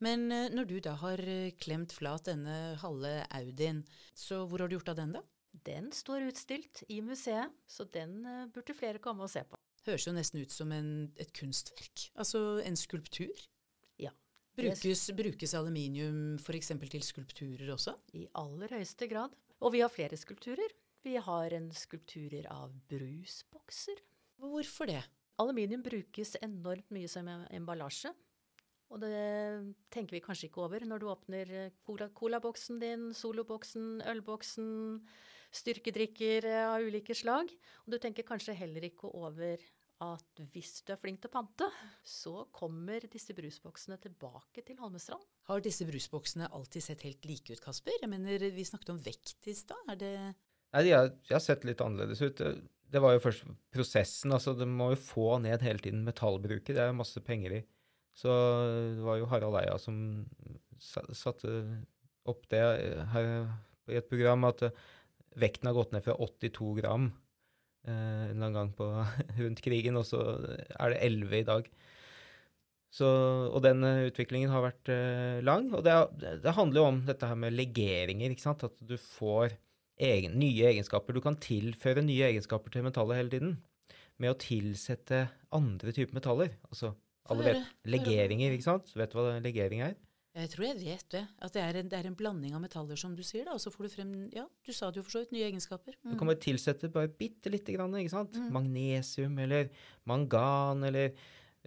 Men 0.00 0.24
uh, 0.32 0.48
når 0.48 0.70
du 0.70 0.78
da 0.80 0.94
har 1.02 1.20
uh, 1.20 1.52
klemt 1.60 1.92
flat 1.92 2.30
denne 2.30 2.78
halve 2.80 3.12
Audien, 3.36 3.82
så 4.16 4.46
hvor 4.48 4.64
har 4.64 4.70
du 4.70 4.78
gjort 4.78 4.94
av 4.94 5.02
den, 5.02 5.12
da? 5.18 5.22
Den 5.52 5.90
står 5.92 6.28
utstilt 6.30 6.82
i 6.88 7.00
museet, 7.04 7.52
så 7.66 7.84
den 7.84 8.20
uh, 8.26 8.46
burde 8.52 8.76
flere 8.76 9.02
komme 9.02 9.26
og 9.26 9.32
se 9.32 9.42
på. 9.44 9.58
Høres 9.86 10.06
jo 10.06 10.14
nesten 10.14 10.42
ut 10.44 10.52
som 10.52 10.72
en, 10.76 11.10
et 11.20 11.32
kunstverk. 11.36 12.10
Altså 12.20 12.60
en 12.64 12.76
skulptur. 12.76 13.44
Ja. 14.00 14.12
Brukes, 14.56 15.06
brukes 15.16 15.54
aluminium 15.56 16.36
f.eks. 16.38 16.72
til 16.92 17.06
skulpturer 17.06 17.72
også? 17.72 17.96
I 18.14 18.26
aller 18.38 18.76
høyeste 18.76 19.08
grad. 19.10 19.34
Og 19.60 19.74
vi 19.74 19.82
har 19.82 19.92
flere 19.92 20.16
skulpturer. 20.20 20.76
Vi 21.04 21.16
har 21.16 21.56
en 21.56 21.70
skulpturer 21.72 22.46
av 22.52 22.74
brusbokser. 22.92 24.02
Hvorfor 24.40 24.88
det? 24.90 25.00
Aluminium 25.40 25.82
brukes 25.82 26.34
enormt 26.44 26.92
mye 26.92 27.08
som 27.08 27.28
emballasje. 27.28 28.12
Og 28.90 29.00
det 29.00 29.74
tenker 29.94 30.16
vi 30.16 30.22
kanskje 30.24 30.48
ikke 30.48 30.64
over 30.64 30.84
når 30.84 31.00
du 31.00 31.08
åpner 31.08 31.50
colaboksen 31.86 32.80
din, 32.82 33.10
soloboksen, 33.14 34.00
ølboksen, 34.10 34.70
styrkedrikker 35.54 36.46
av 36.64 36.86
ulike 36.86 37.14
slag. 37.16 37.50
Og 37.84 37.94
du 37.94 37.98
tenker 38.02 38.26
kanskje 38.26 38.56
heller 38.56 38.86
ikke 38.86 39.10
over 39.10 39.60
at 40.00 40.42
hvis 40.54 40.78
du 40.86 40.94
er 40.94 41.00
flink 41.00 41.20
til 41.20 41.28
å 41.28 41.34
pante, 41.34 41.66
så 42.06 42.46
kommer 42.56 43.04
disse 43.12 43.34
brusboksene 43.36 43.98
tilbake 44.00 44.64
til 44.64 44.78
Holmestrand. 44.80 45.22
Har 45.50 45.60
disse 45.64 45.84
brusboksene 45.88 46.48
alltid 46.56 46.86
sett 46.86 47.04
helt 47.04 47.26
like 47.28 47.52
ut, 47.52 47.60
Kasper? 47.60 47.98
Jeg 48.00 48.08
mener, 48.08 48.40
Vi 48.40 48.64
snakket 48.64 48.94
om 48.94 49.02
vekt 49.04 49.50
i 49.50 49.54
stad. 49.56 49.82
Er 49.92 50.00
det 50.00 50.14
Nei, 50.70 50.84
de 50.86 50.92
har, 50.94 51.10
de 51.10 51.34
har 51.34 51.42
sett 51.42 51.66
litt 51.66 51.82
annerledes 51.82 52.22
ut. 52.22 52.40
Det, 52.40 53.00
var 53.02 53.16
jo 53.16 53.24
først 53.24 53.48
prosessen. 53.74 54.32
altså 54.32 54.54
De 54.54 54.68
må 54.70 54.92
jo 54.94 55.02
få 55.02 55.38
ned 55.42 55.64
hele 55.66 55.82
tiden 55.82 56.04
metallbruket. 56.06 56.76
Det 56.76 56.84
er 56.84 56.92
jo 56.92 57.00
masse 57.00 57.20
penger 57.26 57.58
i. 57.58 57.64
Så 58.16 58.30
det 58.96 59.02
var 59.02 59.18
jo 59.18 59.28
Harald 59.30 59.58
Eia 59.58 59.74
som 59.82 59.98
satte 60.78 61.50
opp 62.30 62.46
det 62.52 62.62
her 63.12 63.28
i 63.90 63.98
et 63.98 64.08
program, 64.08 64.46
at 64.46 64.62
eh, 64.62 64.88
vekten 65.38 65.70
har 65.70 65.76
gått 65.76 65.94
ned 65.94 66.04
fra 66.04 66.16
82 66.18 66.72
gram 66.80 67.10
eh, 67.86 67.92
en 67.92 68.34
eller 68.34 68.48
annen 68.48 68.58
gang 68.58 68.72
på, 68.76 68.88
rundt 69.42 69.62
krigen, 69.64 69.98
og 70.00 70.06
så 70.08 70.24
er 70.74 70.94
det 70.94 71.00
11 71.06 71.38
i 71.38 71.46
dag. 71.48 71.70
Så, 72.90 73.06
og 73.54 73.62
den 73.62 73.84
eh, 73.86 74.08
utviklingen 74.10 74.50
har 74.50 74.64
vært 74.66 74.90
eh, 74.90 75.38
lang. 75.46 75.68
Og 75.76 75.84
det, 75.86 75.94
det 76.42 76.56
handler 76.56 76.82
jo 76.82 76.88
om 76.88 77.02
dette 77.06 77.28
her 77.30 77.38
med 77.38 77.54
legeringer, 77.54 78.34
ikke 78.34 78.48
sant? 78.48 78.66
at 78.66 78.74
du 78.82 78.96
får 78.98 79.54
egen, 80.00 80.38
nye 80.40 80.72
egenskaper. 80.72 81.14
Du 81.14 81.22
kan 81.22 81.38
tilføre 81.40 82.02
nye 82.04 82.32
egenskaper 82.32 82.74
til 82.74 82.86
metallet 82.86 83.20
hele 83.20 83.34
tiden 83.34 83.58
med 84.20 84.34
å 84.34 84.40
tilsette 84.40 85.24
andre 85.56 85.94
typer 85.96 86.18
metaller. 86.18 86.52
Altså, 86.68 86.92
alle 87.30 87.46
vet 87.46 87.70
legeringer, 87.88 88.52
ikke 88.56 88.66
sant? 88.66 88.90
Vet 88.98 89.12
du 89.12 89.20
hva 89.20 89.38
legering 89.44 89.84
er? 89.86 89.94
Jeg 90.36 90.50
tror 90.52 90.64
jeg 90.68 90.76
vet 90.78 91.06
det. 91.10 91.24
At 91.42 91.52
det 91.56 91.62
er, 91.62 91.76
en, 91.80 91.88
det 91.90 91.98
er 91.98 92.06
en 92.06 92.14
blanding 92.14 92.54
av 92.54 92.60
metaller, 92.62 92.96
som 92.96 93.16
du 93.18 93.22
sier. 93.26 93.44
da, 93.48 93.52
Og 93.56 93.60
så 93.60 93.72
får 93.74 93.88
du 93.88 93.94
frem 93.96 94.12
Ja, 94.32 94.44
du 94.64 94.72
sa 94.72 94.90
det 94.90 95.00
jo 95.00 95.02
for 95.02 95.16
så 95.16 95.24
vidt. 95.24 95.32
Nye 95.34 95.48
egenskaper. 95.50 95.96
Du 96.04 96.10
Mm. 96.14 96.18
kan 96.18 96.28
bare 96.28 96.38
tilsette 96.38 96.90
bare 96.92 97.08
bitte 97.08 97.50
lite 97.50 97.74
grann, 97.74 97.90
ikke 97.98 98.10
sant? 98.14 98.32
Mm. 98.38 98.50
Magnesium 98.52 99.38
eller 99.42 99.70
mangan 100.06 100.84
eller 100.86 101.12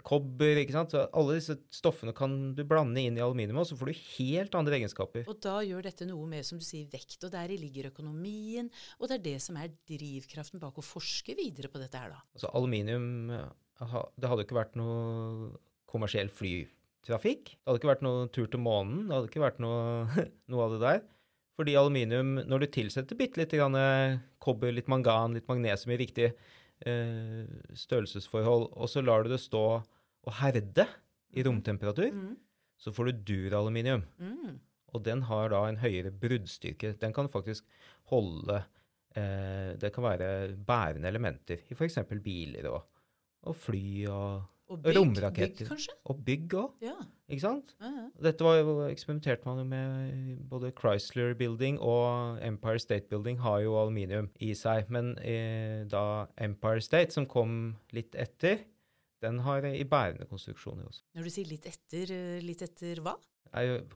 kobber, 0.02 0.56
ikke 0.64 0.72
sant? 0.72 0.92
Så 0.96 1.04
alle 1.14 1.36
disse 1.38 1.58
stoffene 1.70 2.14
kan 2.16 2.56
du 2.56 2.64
blande 2.64 2.98
inn 3.04 3.18
i 3.18 3.22
aluminium, 3.22 3.60
og 3.62 3.68
så 3.68 3.76
får 3.78 3.92
du 3.92 4.00
helt 4.18 4.56
andre 4.56 4.80
egenskaper. 4.80 5.28
Og 5.28 5.40
da 5.44 5.60
gjør 5.62 5.84
dette 5.84 6.08
noe 6.08 6.26
med, 6.26 6.44
som 6.48 6.58
du 6.58 6.64
sier, 6.66 6.88
vekt. 6.90 7.20
Og 7.28 7.32
deri 7.36 7.58
ligger 7.60 7.92
økonomien. 7.92 8.72
Og 9.00 9.08
det 9.10 9.20
er 9.20 9.24
det 9.28 9.42
som 9.42 9.58
er 9.58 9.70
drivkraften 9.86 10.60
bak 10.64 10.80
å 10.80 10.82
forske 10.88 11.36
videre 11.38 11.68
på 11.70 11.78
dette 11.84 12.00
her, 12.00 12.10
da. 12.16 12.22
Altså 12.34 12.50
aluminium 12.56 13.30
eh, 13.30 13.52
Det 14.18 14.30
hadde 14.30 14.40
jo 14.42 14.48
ikke 14.48 14.56
vært 14.64 14.76
noe 14.80 15.52
kommersiell 15.86 16.30
flytrafikk. 17.04 17.52
Det 17.58 17.68
hadde 17.68 17.80
ikke 17.82 17.92
vært 17.92 18.06
noe 18.06 18.28
tur 18.34 18.48
til 18.48 18.60
månen. 18.64 19.08
Det 19.10 19.16
hadde 19.18 19.30
ikke 19.32 19.44
vært 19.44 19.60
noe, 19.64 20.08
noe 20.52 20.66
av 20.66 20.76
det 20.76 20.82
der. 20.84 21.02
Fordi 21.60 21.76
aluminium, 21.78 22.36
når 22.50 22.64
du 22.64 22.68
tilsetter 22.74 23.18
bitte 23.20 23.38
litt 23.38 23.52
grann 23.54 23.76
eh, 23.78 24.18
kobber, 24.42 24.72
litt 24.74 24.88
mangan, 24.90 25.36
litt 25.38 25.48
magnesium 25.48 25.94
i 25.94 26.00
riktig 26.02 26.32
eh, 26.32 27.44
størrelsesforhold, 27.78 28.72
og 28.74 28.90
så 28.90 29.04
lar 29.06 29.24
du 29.28 29.34
det 29.36 29.42
stå 29.44 29.62
og 30.24 30.38
herde 30.40 30.88
i 31.34 31.44
romtemperatur, 31.46 32.10
Mm. 32.14 32.38
så 32.80 32.92
får 32.94 33.06
du 33.12 33.22
duraluminium. 33.34 34.04
Mm. 34.20 34.56
Og 34.94 35.04
den 35.04 35.22
har 35.30 35.50
da 35.50 35.64
en 35.68 35.78
høyere 35.82 36.12
bruddstyrke. 36.14 36.96
Den 37.02 37.14
kan 37.14 37.30
faktisk 37.32 37.66
holde 38.12 38.60
eh, 39.16 39.74
Det 39.82 39.90
kan 39.94 40.04
være 40.06 40.28
bærende 40.58 41.08
elementer 41.10 41.62
i 41.70 41.74
f.eks. 41.78 41.98
biler 42.24 42.68
og, 42.70 42.84
og 43.50 43.56
fly 43.58 44.06
og, 44.10 44.44
Og 44.74 44.82
bygg, 44.84 44.96
Romraketter. 44.98 45.64
bygg 45.64 45.70
kanskje? 45.70 45.94
og 46.06 46.20
bygg 46.26 46.56
òg, 46.60 46.72
Ja. 46.82 46.96
ikke 47.30 47.42
sant? 47.46 47.76
ja, 47.80 47.92
ja. 48.00 48.08
Dette 48.28 48.44
var 48.46 48.58
jo 48.60 48.76
eksperimenterte 48.90 49.46
man 49.46 49.58
jo 49.62 49.66
med 49.70 50.40
både 50.50 50.72
Chrysler 50.80 51.34
Building 51.40 51.80
og 51.80 52.40
Empire 52.42 52.80
State 52.80 53.08
Building 53.10 53.40
har 53.40 53.62
jo 53.62 53.76
aluminium 53.80 54.30
i 54.42 54.54
seg. 54.58 54.90
Men 54.90 55.14
eh, 55.20 55.84
da 55.90 56.26
Empire 56.38 56.82
State, 56.82 57.12
som 57.14 57.26
kom 57.30 57.76
litt 57.94 58.16
etter, 58.16 58.60
den 59.24 59.40
har 59.46 59.64
i 59.64 59.84
bærende 59.88 60.26
konstruksjoner 60.28 60.84
også. 60.90 61.04
Når 61.16 61.24
du 61.24 61.30
sier 61.30 61.48
litt 61.48 61.66
etter, 61.70 62.12
eh, 62.12 62.42
litt 62.44 62.62
etter 62.62 63.00
hva? 63.06 63.16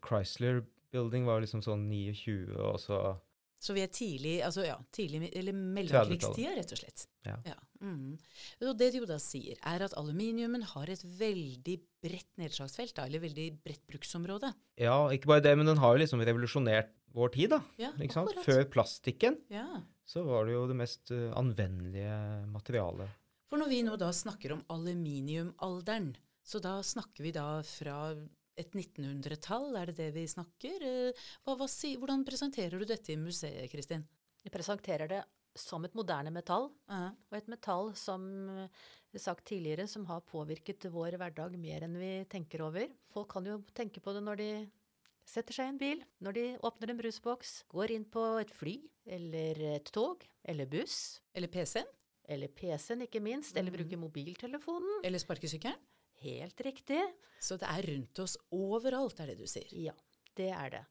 Chrysler 0.06 0.62
Building 0.94 1.26
var 1.28 1.42
liksom 1.44 1.62
sånn 1.66 1.88
29, 1.90 2.56
og 2.56 2.78
så 2.80 3.00
Så 3.60 3.74
vi 3.74 3.82
er 3.82 3.90
tidlig, 3.90 4.36
altså 4.46 4.64
ja, 4.68 4.76
tidlig, 4.94 5.32
eller 5.34 5.56
mellomkrigstida, 5.58 6.52
rett 6.60 6.74
og 6.76 6.78
slett. 6.78 7.08
Ja. 7.26 7.56
Mm. 7.82 8.14
Og 8.62 8.76
det 8.78 8.92
de 8.94 9.00
jo 9.02 9.08
da 9.10 9.18
sier, 9.22 9.58
er 9.66 9.84
at 9.88 9.96
aluminiumen 9.98 10.62
har 10.76 10.92
et 10.94 11.02
veldig 11.18 11.78
bredt 12.06 12.30
nedslagsfelt, 12.38 12.94
da, 13.00 13.08
eller 13.10 13.24
veldig 13.26 13.48
bredt 13.66 13.82
bruksområde. 13.90 14.52
Ja, 14.80 15.00
ikke 15.14 15.32
bare 15.34 15.44
det, 15.48 15.56
men 15.58 15.70
den 15.70 15.82
har 15.82 15.96
jo 15.98 16.04
liksom 16.04 16.22
revolusjonert 16.22 16.94
vår 17.18 17.34
tid, 17.34 17.50
da. 17.56 17.62
Ja, 17.82 17.92
Ikke 17.98 18.14
sant? 18.20 18.30
akkurat. 18.30 18.46
Før 18.46 18.66
plastikken 18.78 19.40
Ja. 19.50 19.66
så 20.06 20.22
var 20.28 20.46
det 20.46 20.54
jo 20.54 20.68
det 20.70 20.78
mest 20.78 21.10
uh, 21.12 21.32
anvendelige 21.40 22.14
materialet. 22.54 23.10
For 23.50 23.58
når 23.58 23.72
vi 23.74 23.82
nå 23.88 23.96
da 23.98 24.12
snakker 24.14 24.54
om 24.54 24.64
aluminiumalderen, 24.70 26.12
så 26.46 26.62
da 26.64 26.78
snakker 26.84 27.26
vi 27.26 27.32
da 27.36 27.62
fra 27.66 28.14
et 28.58 28.72
1900-tall, 28.74 29.76
er 29.78 29.86
det 29.92 29.96
det 29.98 30.12
vi 30.16 30.26
snakker? 30.28 30.82
Eh, 30.84 31.26
Hva, 31.46 31.56
hva, 31.56 31.68
hvordan 31.68 32.26
presenterer 32.28 32.80
du 32.80 32.86
dette 32.90 33.14
i 33.14 33.18
museet, 33.22 33.70
Kristin? 33.72 34.06
Jeg 34.44 34.52
presenterer 34.54 35.08
det 35.12 35.24
som 35.58 35.84
et 35.86 35.94
moderne 35.98 36.32
metall, 36.32 36.70
Ja. 36.90 37.12
og 37.32 37.38
et 37.38 37.48
metall 37.50 37.96
som 37.96 38.24
eh, 38.50 38.68
sagt 39.18 39.46
tidligere, 39.50 39.88
som 39.90 40.06
har 40.06 40.22
påvirket 40.22 40.86
vår 40.94 41.18
hverdag 41.18 41.58
mer 41.58 41.82
enn 41.88 41.98
vi 41.98 42.26
tenker 42.30 42.62
over. 42.62 42.88
Folk 43.10 43.30
kan 43.34 43.46
jo 43.46 43.64
tenke 43.74 44.00
på 44.04 44.14
det 44.14 44.22
når 44.24 44.38
de 44.38 44.50
setter 45.28 45.54
seg 45.58 45.66
i 45.66 45.70
en 45.74 45.78
bil, 45.82 46.04
når 46.22 46.34
de 46.38 46.44
åpner 46.64 46.92
en 46.94 46.98
brusboks, 47.02 47.64
går 47.74 47.92
inn 47.92 48.06
på 48.06 48.22
et 48.40 48.52
fly, 48.54 48.76
eller 49.08 49.60
et 49.76 49.90
tog, 49.92 50.24
eller 50.46 50.66
buss, 50.70 51.20
Eller 51.36 51.48
PC-en? 51.48 51.86
eller 52.30 52.48
PC-en 52.48 53.02
ikke 53.08 53.22
minst, 53.24 53.56
eller 53.58 53.72
Mhm. 53.72 53.78
bruker 53.80 53.98
mobiltelefonen. 53.98 55.02
Eller 55.04 55.18
sparkesykkelen? 55.20 55.76
Helt 56.24 56.62
riktig. 56.66 57.02
Så 57.40 57.60
det 57.62 57.70
er 57.70 57.86
rundt 57.92 58.24
oss 58.24 58.38
overalt, 58.56 59.20
er 59.22 59.34
det 59.34 59.42
du 59.44 59.48
sier. 59.50 59.70
Ja, 59.78 59.94
det 60.38 60.50
er 60.54 60.74
det. 60.74 60.86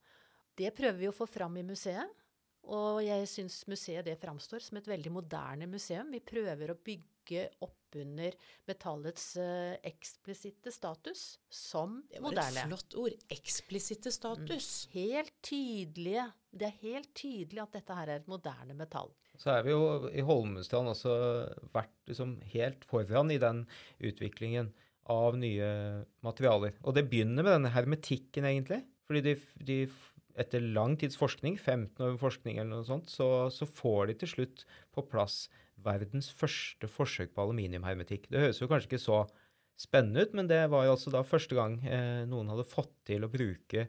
Det 0.56 0.70
prøver 0.76 1.00
vi 1.00 1.10
å 1.10 1.16
få 1.16 1.26
fram 1.28 1.58
i 1.60 1.66
museet. 1.66 2.22
Og 2.66 3.02
jeg 3.04 3.26
syns 3.30 3.60
museet 3.70 4.06
det 4.08 4.16
framstår 4.18 4.64
som 4.64 4.78
et 4.80 4.88
veldig 4.90 5.12
moderne 5.14 5.68
museum. 5.70 6.08
Vi 6.10 6.22
prøver 6.26 6.72
å 6.72 6.78
bygge 6.82 7.44
oppunder 7.62 8.34
metallets 8.66 9.28
uh, 9.38 9.76
eksplisitte 9.86 10.72
status 10.74 11.36
som 11.46 12.00
moderne. 12.00 12.10
Det 12.10 12.22
var 12.22 12.32
moderne. 12.32 12.64
et 12.64 12.72
flott 12.72 12.96
ord. 13.02 13.14
Eksplisitte 13.36 14.12
status. 14.14 14.70
Helt 14.94 15.36
tydelige. 15.46 16.26
Det 16.50 16.70
er 16.70 16.82
helt 16.82 17.12
tydelig 17.14 17.62
at 17.62 17.78
dette 17.78 18.00
her 18.00 18.10
er 18.10 18.22
et 18.22 18.30
moderne 18.30 18.74
metall. 18.78 19.14
Så 19.36 19.52
er 19.52 19.62
vi 19.66 19.74
jo 19.74 20.08
i 20.10 20.24
Holmestrand 20.26 20.90
også 20.90 21.14
vært 21.74 21.94
liksom 22.08 22.38
helt 22.54 22.86
foran 22.88 23.30
i 23.30 23.38
den 23.42 23.66
utviklingen 24.00 24.72
av 25.12 25.36
nye 25.38 25.68
materialer. 26.26 26.76
Og 26.82 26.96
det 26.96 27.06
begynner 27.10 27.44
med 27.44 27.52
denne 27.58 27.72
hermetikken, 27.74 28.48
egentlig. 28.48 28.82
Fordi 29.06 29.22
de, 29.22 29.34
de 29.68 29.78
etter 30.40 30.64
lang 30.76 30.96
tids 31.00 31.18
forskning, 31.18 31.56
15 31.58 32.02
år 32.04 32.18
forskning 32.20 32.58
eller 32.58 32.80
noe 32.80 32.88
sånt, 32.88 33.10
så, 33.12 33.48
så 33.54 33.68
får 33.68 34.10
de 34.10 34.18
til 34.22 34.32
slutt 34.34 34.66
på 34.94 35.04
plass 35.10 35.46
verdens 35.86 36.28
første 36.34 36.88
forsøk 36.90 37.34
på 37.34 37.44
aluminiumhermetikk. 37.44 38.28
Det 38.32 38.42
høres 38.42 38.60
jo 38.62 38.68
kanskje 38.70 38.90
ikke 38.90 39.04
så 39.04 39.22
spennende 39.80 40.24
ut, 40.24 40.36
men 40.36 40.48
det 40.50 40.62
var 40.72 40.86
jo 40.86 40.94
altså 40.96 41.12
da 41.12 41.22
første 41.26 41.56
gang 41.56 41.78
eh, 41.84 42.24
noen 42.28 42.48
hadde 42.52 42.68
fått 42.68 42.94
til 43.08 43.26
å 43.26 43.32
bruke 43.32 43.86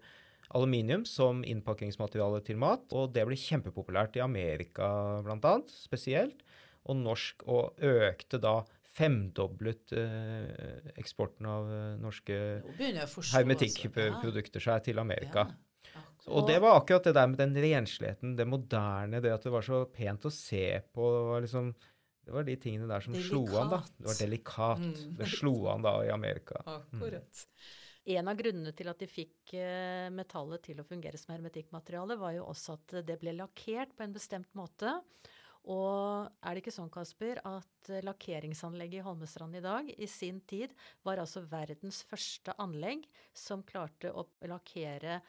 aluminium 0.55 1.03
som 1.07 1.43
innpakkingsmateriale 1.47 2.41
til 2.47 2.59
mat, 2.59 2.85
og 2.95 3.11
det 3.15 3.25
ble 3.27 3.39
kjempepopulært 3.39 4.19
i 4.19 4.23
Amerika 4.23 4.87
bl.a. 5.25 5.55
spesielt, 5.71 6.43
og 6.87 6.99
norsk, 7.01 7.43
og 7.51 7.81
økte 7.83 8.39
da 8.39 8.61
femdoblet 8.97 9.93
eh, 9.93 10.91
eksporten 10.97 11.47
av 11.49 11.69
eh, 11.71 11.95
norske 12.01 12.37
Nå 12.63 12.75
begynner 12.77 13.03
jeg 13.03 13.09
å 13.09 13.13
forstå. 13.13 13.37
hermetikkprodukter 13.37 14.63
seg 14.63 14.85
til 14.89 15.01
Amerika. 15.03 15.47
Ja. 15.47 16.03
Og 16.33 16.47
det 16.49 16.57
var 16.59 16.81
akkurat 16.81 17.05
det 17.07 17.13
der 17.15 17.29
med 17.31 17.39
den 17.39 17.55
rensligheten, 17.55 18.35
det 18.35 18.47
moderne, 18.49 19.21
det 19.23 19.31
at 19.31 19.45
det 19.47 19.53
var 19.53 19.63
så 19.63 19.85
pent 19.93 20.27
å 20.27 20.33
se 20.33 20.65
på. 20.91 21.07
Det 21.13 21.23
var, 21.29 21.45
liksom, 21.45 21.69
det 22.27 22.35
var 22.35 22.47
de 22.47 22.55
tingene 22.59 22.89
der 22.89 23.05
som 23.05 23.15
slo 23.15 23.45
an, 23.61 23.71
da. 23.71 23.79
Det 23.95 24.09
var 24.09 24.19
delikat. 24.19 24.83
Mm. 24.83 25.13
Det 25.21 25.29
slo 25.31 25.55
an 25.71 25.85
da 25.85 25.93
i 26.03 26.11
Amerika. 26.11 26.59
Akkurat. 26.65 27.45
En 28.07 28.27
av 28.31 28.37
grunnene 28.39 28.71
til 28.75 28.87
at 28.91 28.99
de 29.03 29.07
fikk 29.11 29.55
eh, 29.59 30.07
metallet 30.15 30.63
til 30.63 30.79
å 30.79 30.87
fungere 30.87 31.19
som 31.19 31.33
hermetikkmateriale, 31.35 32.19
var 32.19 32.35
jo 32.37 32.45
også 32.47 32.77
at 32.77 32.99
det 33.07 33.17
ble 33.19 33.33
lakkert 33.35 33.95
på 33.95 34.05
en 34.05 34.15
bestemt 34.15 34.51
måte. 34.55 34.97
Og 35.67 36.29
er 36.39 36.55
det 36.55 36.61
ikke 36.61 36.75
sånn, 36.75 36.91
Kasper, 36.91 37.41
at 37.43 37.91
eh, 37.91 38.03
lakkeringsanlegget 38.05 39.01
i 39.01 39.05
Holmestrand 39.05 39.57
i 39.59 39.63
dag 39.63 39.89
i 39.91 40.07
sin 40.07 40.39
tid 40.47 40.71
var 41.03 41.19
altså 41.19 41.43
verdens 41.49 41.99
første 42.07 42.55
anlegg 42.63 43.03
som 43.35 43.65
klarte 43.67 44.13
å 44.15 44.23
lakkere 44.47 45.19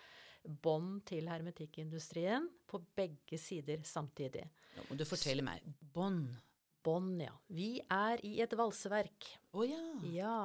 bånd 0.47 1.03
til 1.09 1.27
hermetikkindustrien 1.29 2.47
på 2.71 2.81
begge 2.97 3.39
sider 3.41 3.83
samtidig. 3.87 4.47
Nå 4.77 4.87
må 4.89 4.99
du 5.01 5.05
fortelle 5.09 5.43
meg. 5.45 5.67
Bånd. 5.95 6.31
Bånd, 6.87 7.19
ja. 7.21 7.35
Vi 7.51 7.73
er 7.83 8.23
i 8.25 8.39
et 8.45 8.55
valseverk. 8.57 9.27
Å 9.59 9.67
ja. 9.67 9.83
Ja. 10.15 10.39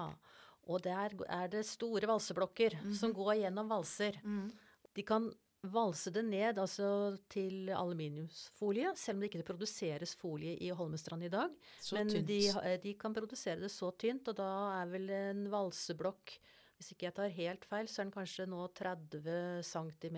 Og 0.65 0.82
der 0.84 1.13
er 1.27 1.51
det 1.51 1.65
store 1.69 2.10
valseblokker 2.10 2.79
som 2.97 3.13
går 3.15 3.43
gjennom 3.43 3.69
valser. 3.69 4.17
Mm. 4.25 4.47
De 4.93 5.06
kan 5.06 5.29
valse 5.71 6.12
det 6.12 6.23
ned 6.28 6.60
altså 6.60 6.88
til 7.32 7.69
aluminiumsfolie, 7.71 8.91
selv 8.99 9.17
om 9.17 9.23
det 9.23 9.30
ikke 9.32 9.45
produseres 9.47 10.15
folie 10.19 10.58
i 10.60 10.71
Holmestrand 10.76 11.23
i 11.23 11.32
dag. 11.32 11.54
Så 11.80 11.95
Men 11.95 12.12
de, 12.28 12.39
de 12.84 12.93
kan 12.99 13.15
produsere 13.15 13.62
det 13.62 13.71
så 13.71 13.93
tynt, 13.95 14.28
og 14.28 14.38
da 14.39 14.49
er 14.82 14.91
vel 14.91 15.10
en 15.15 15.47
valseblokk 15.52 16.38
Hvis 16.78 16.91
ikke 16.91 17.06
jeg 17.06 17.15
tar 17.15 17.36
helt 17.38 17.65
feil, 17.69 17.88
så 17.88 18.02
er 18.02 18.08
den 18.10 18.15
kanskje 18.15 18.47
nå 18.49 18.65
30 18.76 19.62
cm 19.63 20.17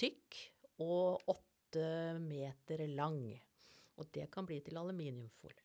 tykk 0.00 0.38
og 0.82 1.22
8 1.28 2.18
meter 2.18 2.82
lang. 2.88 3.20
Og 3.98 4.08
det 4.10 4.26
kan 4.32 4.46
bli 4.46 4.58
til 4.64 4.80
aluminiumfolie. 4.80 5.62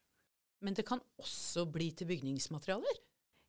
Men 0.61 0.75
det 0.77 0.85
kan 0.85 1.01
også 1.17 1.65
bli 1.71 1.89
til 1.97 2.07
bygningsmaterialer? 2.11 2.99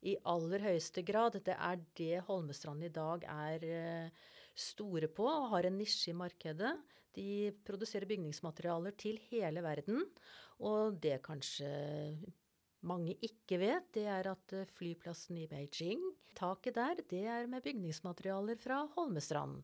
I 0.09 0.17
aller 0.29 0.65
høyeste 0.65 1.05
grad. 1.07 1.37
Det 1.45 1.55
er 1.55 1.83
det 1.97 2.25
Holmestrand 2.27 2.85
i 2.85 2.93
dag 2.93 3.27
er 3.29 3.69
eh, 3.69 4.25
store 4.55 5.11
på 5.11 5.27
og 5.29 5.51
har 5.55 5.69
en 5.69 5.79
nisje 5.79 6.13
i 6.13 6.17
markedet. 6.17 6.73
De 7.15 7.53
produserer 7.67 8.09
bygningsmaterialer 8.11 8.95
til 8.99 9.21
hele 9.31 9.63
verden. 9.65 10.03
Og 10.65 10.99
det 11.03 11.21
kanskje 11.27 11.69
mange 12.85 13.17
ikke 13.25 13.59
vet, 13.63 13.91
det 13.97 14.07
er 14.11 14.29
at 14.31 14.55
eh, 14.55 14.71
flyplassen 14.77 15.39
i 15.41 15.49
Beijing, 15.49 16.03
taket 16.37 16.77
der, 16.77 17.01
det 17.11 17.25
er 17.31 17.49
med 17.51 17.65
bygningsmaterialer 17.65 18.59
fra 18.61 18.83
Holmestrand. 18.97 19.63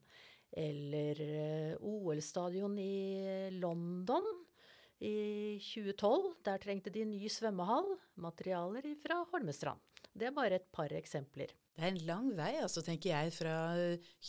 Eller 0.51 1.21
eh, 1.21 1.75
OL-stadion 1.79 2.75
i 2.81 3.51
London 3.55 4.25
i 4.99 5.57
2012. 5.61 6.27
Der 6.45 6.61
trengte 6.61 6.93
de 6.93 7.05
ny 7.07 7.29
svømmehall. 7.31 7.93
Materialer 8.21 8.89
fra 9.03 9.21
Holmestrand. 9.31 9.79
Det 10.11 10.27
er 10.27 10.35
bare 10.35 10.59
et 10.59 10.67
par 10.73 10.91
eksempler. 10.91 11.53
Det 11.75 11.85
er 11.85 11.93
en 11.93 12.01
lang 12.07 12.31
vei, 12.37 12.53
altså, 12.59 12.83
tenker 12.85 13.13
jeg, 13.13 13.33
fra 13.35 13.55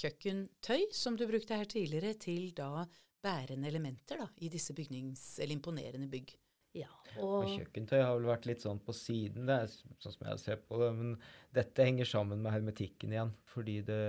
kjøkkentøy, 0.02 0.92
som 0.94 1.18
du 1.18 1.26
brukte 1.30 1.58
her 1.58 1.68
tidligere, 1.68 2.14
til 2.20 2.52
da 2.56 2.86
bærende 3.22 3.68
elementer 3.70 4.22
da, 4.22 4.28
i 4.42 4.50
disse 4.50 4.74
bygnings- 4.74 5.36
eller 5.40 5.56
imponerende 5.56 6.08
bygg. 6.10 6.34
Ja, 6.72 6.88
og, 7.20 7.42
og 7.42 7.50
kjøkkentøy 7.50 7.98
har 8.00 8.14
vel 8.16 8.28
vært 8.30 8.46
litt 8.48 8.62
sånn 8.64 8.78
på 8.80 8.94
siden, 8.96 9.44
det 9.48 9.56
er 9.60 9.72
sånn 10.00 10.14
som 10.14 10.28
jeg 10.30 10.40
ser 10.40 10.60
på 10.64 10.78
det. 10.80 10.88
Men 10.96 11.10
dette 11.52 11.84
henger 11.84 12.08
sammen 12.08 12.40
med 12.44 12.54
hermetikken 12.54 13.12
igjen. 13.12 13.32
Fordi 13.52 13.74
det, 13.84 14.04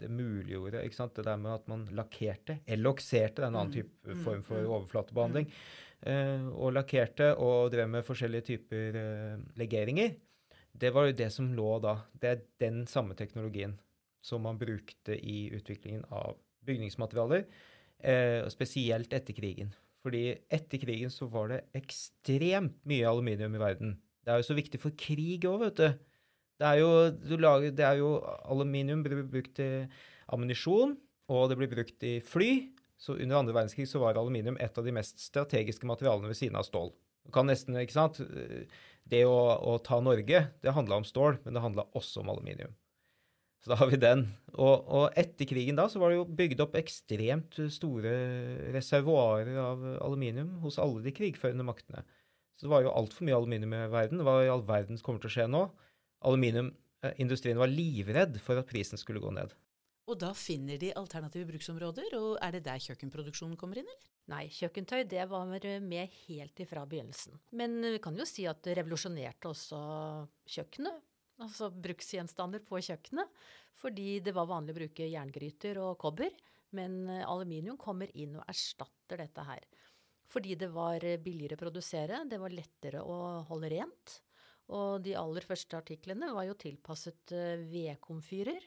det 0.00 0.10
muliggjorde 0.10 0.82
ikke 0.86 0.98
sant, 0.98 1.14
det 1.14 1.28
der 1.28 1.38
med 1.38 1.54
at 1.54 1.68
man 1.70 1.84
lakkerte, 1.94 2.58
elokserte, 2.66 3.38
det 3.38 3.46
er 3.46 3.52
en 3.52 3.60
annen 3.60 3.70
mm, 3.70 3.76
type 3.76 4.16
mm, 4.16 4.24
form 4.26 4.42
for 4.48 4.64
mm, 4.64 4.72
overflatebehandling. 4.72 5.52
Eh, 6.10 6.48
og 6.54 6.74
lakkerte 6.74 7.30
og 7.42 7.70
drev 7.74 7.92
med 7.94 8.06
forskjellige 8.06 8.48
typer 8.50 8.98
eh, 9.04 9.46
legeringer. 9.62 10.18
Det 10.78 10.92
var 10.94 11.08
jo 11.08 11.16
det 11.18 11.30
som 11.34 11.50
lå 11.56 11.70
da. 11.82 11.98
Det 12.14 12.30
er 12.30 12.44
den 12.62 12.84
samme 12.90 13.16
teknologien 13.18 13.76
som 14.24 14.44
man 14.44 14.58
brukte 14.60 15.16
i 15.16 15.48
utviklingen 15.56 16.04
av 16.14 16.36
bygningsmaterialer, 16.68 17.46
eh, 18.02 18.48
spesielt 18.52 19.12
etter 19.12 19.34
krigen. 19.34 19.72
Fordi 20.04 20.38
etter 20.50 20.78
krigen 20.78 21.10
så 21.10 21.26
var 21.30 21.48
det 21.52 21.64
ekstremt 21.78 22.78
mye 22.86 23.08
aluminium 23.08 23.56
i 23.56 23.62
verden. 23.62 23.96
Det 24.24 24.32
er 24.32 24.42
jo 24.42 24.50
så 24.50 24.58
viktig 24.58 24.80
for 24.80 24.94
krig 24.98 25.46
òg, 25.48 25.62
vet 25.64 25.80
du. 25.80 25.88
Det 26.58 26.66
er, 26.66 26.80
jo, 26.82 27.38
lager, 27.38 27.70
det 27.70 27.84
er 27.86 28.00
jo 28.00 28.16
Aluminium 28.50 29.04
blir 29.04 29.22
brukt 29.30 29.54
til 29.60 29.86
ammunisjon, 30.34 30.96
og 31.30 31.50
det 31.50 31.58
blir 31.60 31.70
brukt 31.70 32.02
i 32.06 32.18
fly. 32.24 32.50
Så 32.98 33.14
under 33.14 33.38
andre 33.38 33.54
verdenskrig 33.54 33.86
så 33.86 34.00
var 34.02 34.18
aluminium 34.18 34.58
et 34.58 34.78
av 34.78 34.84
de 34.84 34.94
mest 34.94 35.20
strategiske 35.22 35.86
materialene 35.86 36.26
ved 36.26 36.38
siden 36.38 36.58
av 36.58 36.66
stål. 36.66 36.90
Du 37.28 37.30
kan 37.34 37.46
nesten, 37.46 37.76
ikke 37.78 37.94
sant? 37.94 38.18
Det 39.08 39.22
å, 39.24 39.38
å 39.56 39.78
ta 39.84 40.00
Norge, 40.04 40.44
det 40.60 40.74
handla 40.76 41.00
om 41.00 41.06
stål, 41.06 41.40
men 41.44 41.56
det 41.56 41.64
handla 41.64 41.86
også 41.96 42.22
om 42.22 42.30
aluminium. 42.34 42.74
Så 43.64 43.72
da 43.72 43.78
har 43.80 43.90
vi 43.90 43.98
den. 44.00 44.24
Og, 44.54 44.74
og, 44.86 45.04
etter 45.18 45.48
krigen 45.50 45.78
da 45.78 45.88
så 45.90 46.00
var 46.00 46.12
det 46.12 46.20
jo 46.20 46.28
bygd 46.38 46.62
opp 46.62 46.76
ekstremt 46.78 47.58
store 47.74 48.12
reservoarer 48.74 49.58
av 49.62 49.82
aluminium 50.06 50.54
hos 50.62 50.78
alle 50.82 51.02
de 51.04 51.14
krigførende 51.14 51.66
maktene. 51.66 52.04
Så 52.58 52.66
det 52.66 52.72
var 52.72 52.84
jo 52.84 52.94
altfor 52.94 53.26
mye 53.26 53.38
aluminium 53.38 53.74
i 53.74 53.84
verden. 53.90 54.22
Hva 54.26 54.40
i 54.44 54.52
all 54.52 54.64
verden 54.66 54.98
kommer 55.02 55.22
til 55.22 55.30
å 55.30 55.34
skje 55.34 55.48
nå? 55.50 55.64
Aluminiumindustrien 56.26 57.58
var 57.58 57.70
livredd 57.70 58.38
for 58.42 58.58
at 58.60 58.70
prisen 58.70 59.00
skulle 59.00 59.22
gå 59.22 59.32
ned. 59.34 59.54
Og 60.08 60.16
da 60.16 60.30
finner 60.36 60.80
de 60.80 60.94
alternative 60.96 61.44
bruksområder, 61.50 62.14
og 62.16 62.38
er 62.40 62.56
det 62.56 62.64
der 62.64 62.80
kjøkkenproduksjonen 62.80 63.58
kommer 63.60 63.80
inn, 63.80 63.88
eller? 63.88 64.14
Nei, 64.28 64.46
kjøkkentøy 64.52 65.02
det 65.08 65.24
var 65.28 65.48
med 65.48 66.16
helt 66.26 66.60
ifra 66.64 66.84
begynnelsen. 66.88 67.36
Men 67.56 67.78
vi 67.84 68.00
kan 68.04 68.16
jo 68.16 68.26
si 68.28 68.44
at 68.48 68.60
det 68.64 68.76
revolusjonerte 68.80 69.52
også 69.52 69.78
kjøkkenet 70.48 71.04
altså 71.42 71.70
bruksgjenstander 71.74 72.62
på 72.66 72.80
kjøkkenet. 72.82 73.34
Fordi 73.78 74.18
det 74.24 74.34
var 74.34 74.48
vanlig 74.50 74.74
å 74.74 74.78
bruke 74.80 75.10
jerngryter 75.10 75.78
og 75.82 75.98
kobber. 76.02 76.32
Men 76.76 77.04
eh, 77.08 77.24
aluminium 77.24 77.78
kommer 77.80 78.10
inn 78.18 78.36
og 78.38 78.46
erstatter 78.50 79.22
dette 79.22 79.44
her. 79.46 79.66
Fordi 80.28 80.58
det 80.60 80.68
var 80.74 81.04
billigere 81.24 81.56
å 81.56 81.60
produsere, 81.62 82.24
det 82.28 82.36
var 82.42 82.52
lettere 82.52 83.00
å 83.00 83.46
holde 83.48 83.70
rent. 83.72 84.18
Og 84.68 85.00
de 85.00 85.14
aller 85.16 85.44
første 85.48 85.78
artiklene 85.78 86.28
var 86.36 86.44
jo 86.44 86.56
tilpasset 86.60 87.32
eh, 87.32 87.62
vedkomfyrer. 87.70 88.66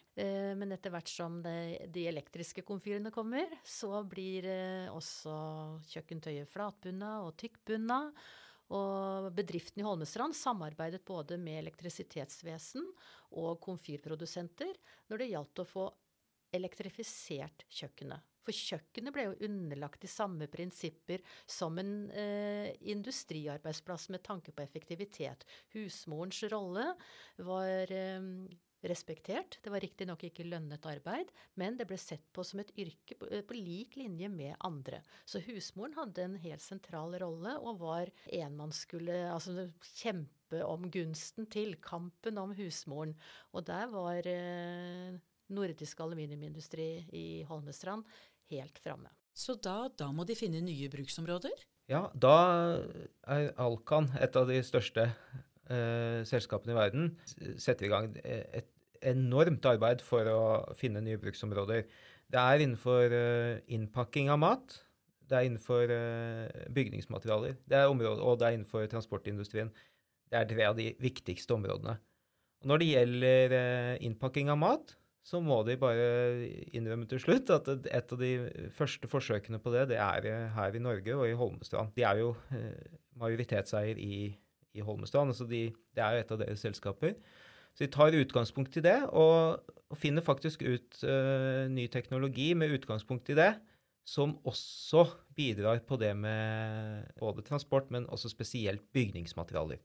Men 0.58 0.74
etter 0.76 0.94
hvert 0.94 1.10
som 1.10 1.40
de 1.42 2.04
elektriske 2.10 2.64
komfyrene 2.68 3.14
kommer, 3.14 3.50
så 3.66 4.02
blir 4.06 4.46
også 4.92 5.34
kjøkkentøyet 5.94 6.50
flatbunna 6.52 7.14
og 7.26 7.36
tykkbunna. 7.42 8.00
Og 8.72 9.30
bedriften 9.36 9.82
i 9.82 9.86
Holmestrand 9.86 10.36
samarbeidet 10.38 11.04
både 11.08 11.40
med 11.42 11.60
elektrisitetsvesen 11.64 12.86
og 13.40 13.58
komfyrprodusenter 13.64 14.78
når 15.10 15.24
det 15.24 15.32
gjaldt 15.34 15.64
å 15.64 15.68
få 15.68 15.88
elektrifisert 16.56 17.66
kjøkkenet. 17.72 18.31
For 18.46 18.56
kjøkkenet 18.56 19.16
ble 19.16 19.28
jo 19.30 19.38
underlagt 19.48 20.02
de 20.02 20.10
samme 20.12 20.48
prinsipper 20.52 21.22
som 21.46 21.78
en 21.82 21.94
eh, 22.10 22.72
industriarbeidsplass 22.94 24.10
med 24.14 24.26
tanke 24.26 24.54
på 24.56 24.66
effektivitet. 24.66 25.46
Husmorens 25.76 26.42
rolle 26.52 26.88
var 27.46 27.94
eh, 27.94 28.30
respektert. 28.82 29.60
Det 29.62 29.70
var 29.70 29.82
riktignok 29.84 30.24
ikke 30.26 30.46
lønnet 30.48 30.86
arbeid, 30.90 31.32
men 31.60 31.78
det 31.78 31.88
ble 31.90 31.98
sett 32.02 32.26
på 32.34 32.44
som 32.46 32.62
et 32.64 32.72
yrke 32.82 33.18
på, 33.20 33.30
på, 33.48 33.58
lik 33.58 33.98
linje 34.00 34.30
med 34.32 34.56
andre. 34.66 35.02
Så 35.26 35.42
husmoren 35.46 35.96
hadde 35.98 36.26
en 36.26 36.38
helt 36.42 36.66
sentral 36.66 37.18
rolle 37.22 37.58
og 37.62 37.82
var 37.84 38.12
en 38.26 38.58
man 38.58 38.74
skulle 38.76 39.24
altså, 39.32 39.70
kjempe 39.94 40.64
om 40.66 40.90
gunsten 40.92 41.48
til. 41.52 41.78
Kampen 41.84 42.42
om 42.42 42.56
husmoren. 42.58 43.14
Og 43.54 43.68
der 43.70 43.92
var 43.94 44.28
eh, 44.28 45.20
nordisk 45.52 46.02
aluminiumindustri 46.04 46.90
i 47.18 47.26
Holmestrand 47.48 48.08
helt 48.52 48.80
framme. 48.84 49.12
Så 49.34 49.56
da, 49.64 49.86
da 49.98 50.12
må 50.14 50.26
de 50.28 50.36
finne 50.38 50.62
nye 50.64 50.90
bruksområder? 50.92 51.56
Ja, 51.92 52.06
da 52.14 52.36
er 53.28 53.50
Alcan 53.60 54.12
et 54.22 54.36
av 54.40 54.48
de 54.48 54.60
største 54.64 55.08
eh, 55.08 56.22
selskapene 56.28 56.76
i 56.76 56.78
verden 56.78 57.10
setter 57.60 57.88
i 57.88 57.92
gang 57.92 58.14
et 58.22 58.70
enormt 59.02 59.66
arbeid 59.66 60.04
for 60.06 60.28
å 60.30 60.42
finne 60.78 61.02
nye 61.04 61.20
bruksområder. 61.20 61.88
Det 62.32 62.40
er 62.40 62.64
innenfor 62.64 63.16
eh, 63.18 63.64
innpakking 63.76 64.30
av 64.32 64.40
mat, 64.44 64.78
det 65.28 65.40
er 65.40 65.48
innenfor 65.48 65.92
eh, 65.96 66.68
bygningsmaterialer, 66.76 67.58
det 67.68 67.80
er 67.80 67.92
områder, 67.92 68.24
og 68.24 68.40
det 68.40 68.48
er 68.48 68.58
innenfor 68.60 68.88
transportindustrien. 68.92 69.72
Det 70.32 70.40
er 70.40 70.48
tre 70.48 70.68
av 70.70 70.78
de 70.78 70.92
viktigste 71.04 71.58
områdene. 71.58 71.98
Og 72.62 72.72
når 72.72 72.82
det 72.82 72.90
gjelder 72.92 73.56
eh, 73.58 73.94
innpakking 74.08 74.52
av 74.54 74.60
mat, 74.62 74.96
så 75.22 75.38
må 75.44 75.60
de 75.68 75.78
bare 75.78 76.06
innrømme 76.74 77.06
til 77.10 77.22
slutt 77.22 77.52
at 77.54 77.68
et 77.70 78.14
av 78.16 78.22
de 78.22 78.32
første 78.74 79.10
forsøkene 79.10 79.60
på 79.62 79.74
det, 79.76 79.88
det 79.92 80.00
er 80.02 80.50
her 80.56 80.78
i 80.78 80.82
Norge 80.82 81.18
og 81.18 81.28
i 81.30 81.36
Holmestrand. 81.38 81.94
De 81.94 82.06
er 82.08 82.24
jo 82.24 82.32
majoritetseier 83.22 84.02
i 84.02 84.32
i 84.78 84.84
Holmestrand. 84.86 85.34
Altså 85.34 85.48
de, 85.50 85.66
det 85.96 86.04
er 86.04 86.16
jo 86.16 86.24
et 86.24 86.34
av 86.36 86.42
deres 86.42 86.64
selskaper. 86.64 87.16
Så 87.72 87.86
de 87.86 87.92
tar 87.94 88.18
utgangspunkt 88.20 88.76
i 88.80 88.84
det, 88.84 88.98
og, 89.16 89.62
og 89.88 90.00
finner 90.00 90.26
faktisk 90.26 90.64
ut 90.66 91.04
uh, 91.08 91.68
ny 91.72 91.88
teknologi 91.92 92.52
med 92.58 92.76
utgangspunkt 92.76 93.32
i 93.32 93.38
det, 93.40 93.54
som 94.08 94.36
også 94.50 95.06
bidrar 95.38 95.80
på 95.88 95.96
det 96.02 96.12
med 96.18 97.08
både 97.22 97.46
transport, 97.48 97.88
men 97.94 98.10
også 98.12 98.32
spesielt 98.34 98.84
bygningsmaterialer. 98.96 99.80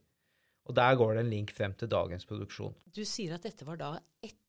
Og 0.67 0.75
der 0.75 0.97
går 0.99 1.13
det 1.15 1.23
en 1.23 1.31
link 1.31 1.53
frem 1.55 1.71
til 1.79 1.87
dagens 1.87 2.27
produksjon. 2.27 2.75
Du 2.91 3.05
sier 3.07 3.37
at 3.37 3.45
dette 3.47 3.63
var 3.63 3.79
da 3.79 3.93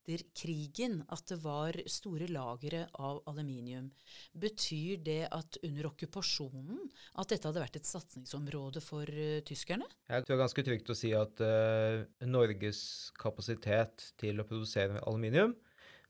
etter 0.08 0.24
krigen 0.34 1.02
at 1.12 1.26
det 1.28 1.38
var 1.42 1.76
store 1.88 2.28
lagre 2.32 2.86
av 2.96 3.20
aluminium. 3.28 3.90
Betyr 4.32 5.02
det 5.04 5.28
at 5.30 5.58
under 5.62 5.90
okkupasjonen 5.90 6.80
at 7.20 7.28
dette 7.28 7.48
hadde 7.48 7.62
vært 7.62 7.76
et 7.76 7.88
satsingsområde 7.88 8.80
for 8.84 9.04
uh, 9.04 9.40
tyskerne? 9.44 9.84
Jeg 10.08 10.24
tror 10.24 10.34
det 10.34 10.38
er 10.38 10.44
ganske 10.46 10.66
trygt 10.70 10.92
å 10.92 10.96
si 10.96 11.12
at 11.16 11.42
uh, 11.44 12.06
Norges 12.24 13.12
kapasitet 13.20 14.12
til 14.20 14.40
å 14.40 14.48
produsere 14.48 15.02
aluminium 15.04 15.54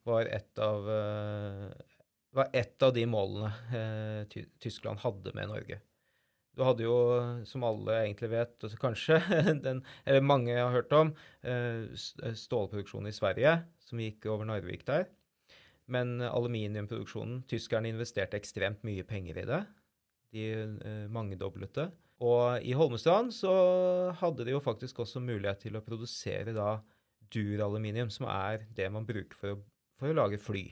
var 0.06 0.30
et 0.30 0.62
av, 0.62 0.86
uh, 0.86 1.68
var 2.38 2.54
et 2.56 2.86
av 2.86 2.94
de 2.94 3.04
målene 3.08 3.50
Tyskland 4.62 5.02
hadde 5.02 5.34
med 5.34 5.50
Norge. 5.50 5.82
Du 6.58 6.64
hadde 6.66 6.82
jo, 6.82 6.94
som 7.46 7.62
alle 7.62 8.00
egentlig 8.00 8.32
vet, 8.32 8.64
kanskje, 8.82 9.20
den, 9.66 9.84
eller 10.02 10.24
mange 10.26 10.56
har 10.56 10.72
hørt 10.74 10.94
om, 10.96 11.12
stålproduksjonen 11.38 13.12
i 13.12 13.14
Sverige, 13.14 13.52
som 13.88 14.02
gikk 14.02 14.28
over 14.30 14.48
Narvik 14.48 14.84
der. 14.88 15.08
Men 15.88 16.20
aluminiumproduksjonen 16.20 17.42
Tyskerne 17.48 17.88
investerte 17.88 18.36
ekstremt 18.36 18.84
mye 18.84 19.06
penger 19.08 19.40
i 19.40 19.46
det. 19.48 19.62
De 20.36 20.44
eh, 20.52 21.06
mangedoblet 21.12 21.72
det. 21.78 21.88
Og 22.24 22.64
i 22.66 22.74
Holmestrand 22.74 23.30
så 23.34 23.52
hadde 24.18 24.44
de 24.44 24.56
jo 24.56 24.62
faktisk 24.62 25.04
også 25.04 25.22
mulighet 25.22 25.62
til 25.64 25.78
å 25.78 25.84
produsere 25.86 26.54
da 26.56 26.80
duraluminium, 27.32 28.10
som 28.10 28.26
er 28.30 28.66
det 28.74 28.88
man 28.90 29.06
bruker 29.06 29.38
for 29.38 29.54
å, 29.54 29.60
for 30.00 30.10
å 30.10 30.16
lage 30.16 30.40
fly. 30.42 30.66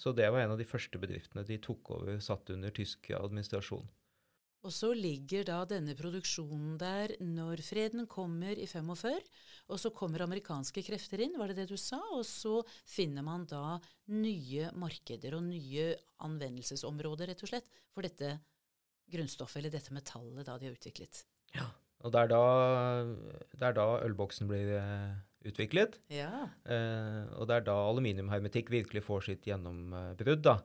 Så 0.00 0.12
det 0.16 0.28
var 0.32 0.44
en 0.44 0.54
av 0.54 0.60
de 0.60 0.68
første 0.68 1.00
bedriftene 1.00 1.44
de 1.48 1.58
tok 1.60 1.94
over, 1.96 2.20
satt 2.24 2.52
under 2.52 2.72
tysk 2.76 3.10
administrasjon. 3.16 3.88
Og 4.60 4.72
så 4.76 4.90
ligger 4.92 5.46
da 5.48 5.62
denne 5.64 5.94
produksjonen 5.96 6.74
der 6.80 7.14
når 7.24 7.62
freden 7.64 8.04
kommer 8.10 8.52
i 8.52 8.66
45, 8.68 9.16
og 9.72 9.80
så 9.80 9.92
kommer 9.96 10.26
amerikanske 10.26 10.84
krefter 10.84 11.22
inn, 11.24 11.38
var 11.40 11.48
det 11.48 11.62
det 11.62 11.70
du 11.70 11.78
sa? 11.80 12.00
Og 12.12 12.26
så 12.28 12.58
finner 12.84 13.24
man 13.24 13.46
da 13.48 13.78
nye 14.12 14.68
markeder 14.76 15.38
og 15.38 15.46
nye 15.48 15.94
anvendelsesområder, 16.26 17.32
rett 17.32 17.44
og 17.46 17.52
slett, 17.54 17.70
for 17.94 18.04
dette 18.04 18.34
grunnstoffet, 19.10 19.62
eller 19.62 19.72
dette 19.72 19.96
metallet, 19.96 20.44
da 20.44 20.58
de 20.60 20.68
har 20.68 20.76
utviklet. 20.76 21.24
Ja. 21.56 21.70
Og 22.04 22.12
det 22.14 22.20
er 22.20 22.30
da, 22.32 22.44
det 23.56 23.66
er 23.68 23.76
da 23.76 23.86
ølboksen 24.06 24.48
blir 24.48 24.76
eh, 24.78 25.16
utviklet. 25.48 25.98
Ja. 26.12 26.46
Eh, 26.64 27.24
og 27.36 27.48
det 27.48 27.58
er 27.58 27.66
da 27.66 27.76
aluminiumhermetikk 27.90 28.72
virkelig 28.72 29.04
får 29.04 29.26
sitt 29.28 29.48
gjennombrudd. 29.48 30.44
da. 30.46 30.60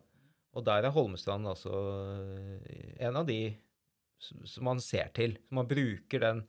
Og 0.56 0.64
der 0.68 0.88
er 0.88 0.96
Holmestrand 0.96 1.48
altså 1.52 1.74
eh, 2.64 2.96
en 3.04 3.20
av 3.20 3.28
de 3.28 3.40
som 4.20 4.68
man 4.68 4.82
ser 4.84 5.12
til. 5.16 5.38
Som 5.48 5.62
man 5.62 5.70
bruker 5.70 6.24
den 6.24 6.44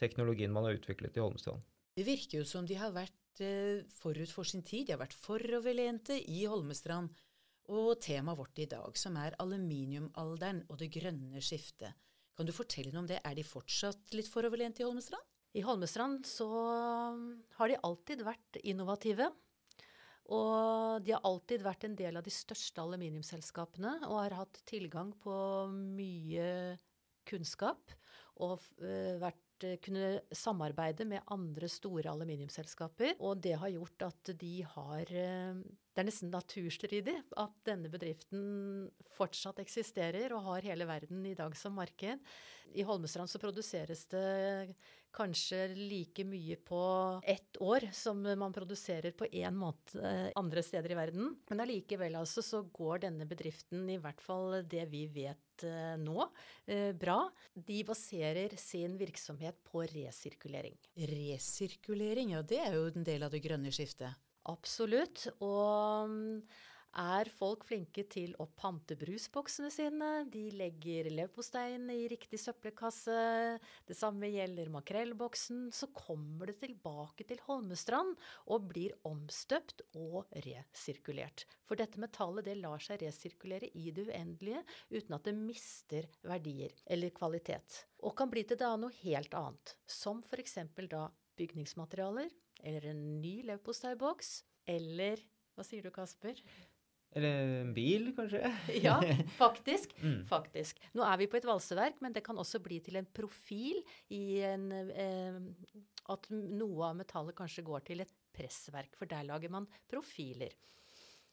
teknologien 0.00 0.52
man 0.54 0.68
har 0.68 0.78
utviklet 0.78 1.16
i 1.18 1.22
Holmestrand. 1.22 1.64
Det 1.98 2.06
virker 2.06 2.40
jo 2.40 2.46
som 2.46 2.66
de 2.66 2.76
har 2.78 2.92
vært 2.94 3.42
eh, 3.42 3.86
forut 3.90 4.30
for 4.30 4.46
sin 4.46 4.62
tid. 4.62 4.86
De 4.86 4.94
har 4.94 5.02
vært 5.02 5.16
foroverlente 5.18 6.18
i 6.18 6.44
Holmestrand. 6.46 7.10
Og 7.68 7.98
temaet 8.00 8.38
vårt 8.38 8.60
i 8.62 8.68
dag, 8.70 8.94
som 8.96 9.18
er 9.20 9.34
aluminiumalderen 9.42 10.62
og 10.70 10.78
det 10.80 10.88
grønne 10.94 11.42
skiftet. 11.44 11.92
Kan 12.38 12.48
du 12.48 12.54
fortelle 12.54 12.94
noe 12.94 13.02
om 13.02 13.10
det? 13.10 13.18
Er 13.26 13.34
de 13.36 13.44
fortsatt 13.44 14.14
litt 14.14 14.30
foroverlente 14.30 14.80
i 14.80 14.86
Holmestrand? 14.86 15.26
I 15.58 15.64
Holmestrand 15.66 16.24
så 16.28 16.46
har 17.58 17.68
de 17.68 17.80
alltid 17.84 18.22
vært 18.24 18.60
innovative. 18.62 19.26
Og 20.28 21.04
de 21.04 21.14
har 21.16 21.24
alltid 21.24 21.64
vært 21.64 21.86
en 21.88 21.96
del 21.96 22.18
av 22.20 22.24
de 22.24 22.32
største 22.32 22.82
aluminiumsselskapene 22.84 23.94
og 24.10 24.18
har 24.20 24.36
hatt 24.42 24.60
tilgang 24.68 25.14
på 25.22 25.34
mye 25.72 26.76
kunnskap 27.28 27.94
og 28.44 28.56
uh, 28.82 29.14
vært, 29.22 29.66
uh, 29.66 29.76
kunne 29.84 30.10
samarbeide 30.34 31.06
med 31.08 31.26
andre 31.34 31.70
store 31.70 32.12
aluminiumsselskaper. 32.12 33.16
Og 33.18 33.42
det 33.44 33.56
har 33.60 33.72
gjort 33.74 34.08
at 34.08 34.32
de 34.40 34.54
har 34.76 35.14
uh, 35.14 35.62
Det 35.98 36.04
er 36.04 36.06
nesten 36.12 36.30
naturstridig 36.30 37.12
at 37.42 37.54
denne 37.66 37.88
bedriften 37.90 38.42
fortsatt 39.16 39.58
eksisterer 39.58 40.30
og 40.30 40.44
har 40.44 40.68
hele 40.68 40.86
verden 40.86 41.24
i 41.26 41.32
dag 41.34 41.56
som 41.58 41.74
marked. 41.74 42.20
I 42.78 42.84
Holmestrand 42.86 43.26
så 43.26 43.40
produseres 43.42 44.04
det 44.12 44.76
kanskje 45.10 45.64
like 45.74 46.22
mye 46.22 46.54
på 46.62 46.78
ett 47.26 47.58
år 47.58 47.88
som 47.90 48.22
man 48.22 48.54
produserer 48.54 49.10
på 49.18 49.26
én 49.26 49.58
måned 49.58 49.96
andre 50.38 50.62
steder 50.62 50.94
i 50.94 51.00
verden. 51.00 51.32
Men 51.50 51.64
allikevel 51.66 52.20
altså 52.20 52.46
så 52.46 52.62
går 52.62 53.02
denne 53.08 53.26
bedriften, 53.26 53.82
i 53.90 53.98
hvert 53.98 54.22
fall 54.22 54.60
det 54.70 54.86
vi 54.94 55.02
vet 55.10 55.66
nå, 55.98 56.28
bra. 56.94 57.18
De 57.58 57.80
baserer 57.90 58.54
sin 58.54 58.94
virksomhet 59.02 59.58
på 59.66 59.82
resirkulering. 59.96 60.78
Resirkulering, 61.10 62.36
ja 62.38 62.46
det 62.46 62.62
er 62.68 62.78
jo 62.78 62.86
en 62.92 63.10
del 63.10 63.26
av 63.26 63.34
det 63.34 63.42
grønne 63.50 63.74
skiftet. 63.74 64.14
Absolutt. 64.48 65.28
Og 65.44 66.16
er 66.98 67.28
folk 67.36 67.66
flinke 67.68 68.02
til 68.10 68.32
å 68.40 68.46
pante 68.58 68.96
brusboksene 68.98 69.68
sine. 69.72 70.08
De 70.32 70.48
legger 70.56 71.10
leverposteien 71.12 71.84
i 71.92 72.08
riktig 72.10 72.40
søppelkasse. 72.42 73.18
Det 73.86 73.96
samme 73.96 74.30
gjelder 74.32 74.72
makrellboksen. 74.72 75.68
Så 75.74 75.90
kommer 75.94 76.50
det 76.50 76.58
tilbake 76.64 77.26
til 77.28 77.42
Holmestrand 77.46 78.16
og 78.48 78.66
blir 78.72 78.96
omstøpt 79.08 79.84
og 80.00 80.26
resirkulert. 80.46 81.46
For 81.68 81.78
dette 81.78 82.00
metallet 82.00 82.48
det 82.48 82.58
lar 82.62 82.82
seg 82.82 83.04
resirkulere 83.04 83.70
i 83.76 83.92
det 83.94 84.08
uendelige 84.08 84.64
uten 84.90 85.18
at 85.18 85.28
det 85.28 85.36
mister 85.38 86.08
verdier 86.26 86.74
eller 86.88 87.14
kvalitet. 87.14 87.84
Og 88.02 88.16
kan 88.18 88.32
bli 88.32 88.46
til 88.48 88.58
da 88.60 88.74
noe 88.80 88.94
helt 89.04 89.34
annet, 89.36 89.76
som 89.86 90.24
f.eks. 90.24 90.58
da 90.88 91.08
bygningsmaterialer 91.38 92.32
eller 92.62 92.90
en 92.90 93.02
ny 93.22 93.40
leverposteiboks 93.48 94.42
eller 94.68 95.22
hva 95.56 95.64
sier 95.66 95.82
du, 95.82 95.90
Kasper? 95.90 96.38
Eller 97.16 97.62
en 97.62 97.70
bil, 97.74 98.10
kanskje? 98.16 98.42
ja, 98.86 98.98
faktisk. 99.38 99.94
Mm. 100.04 100.20
faktisk. 100.28 100.78
Nå 100.94 101.02
er 101.02 101.16
vi 101.18 101.26
på 101.30 101.38
et 101.40 101.46
valseverk, 101.48 101.96
men 102.04 102.14
det 102.14 102.22
kan 102.26 102.38
også 102.38 102.60
bli 102.62 102.78
til 102.84 103.00
en 103.00 103.08
profil 103.10 103.80
i 104.14 104.40
en 104.46 104.68
eh, 104.72 105.38
At 106.12 106.28
noe 106.30 106.86
av 106.86 106.98
metallet 107.00 107.36
kanskje 107.36 107.64
går 107.66 107.82
til 107.88 108.04
et 108.04 108.12
pressverk, 108.32 108.94
for 108.96 109.10
der 109.10 109.26
lager 109.26 109.50
man 109.52 109.66
profiler. 109.90 110.54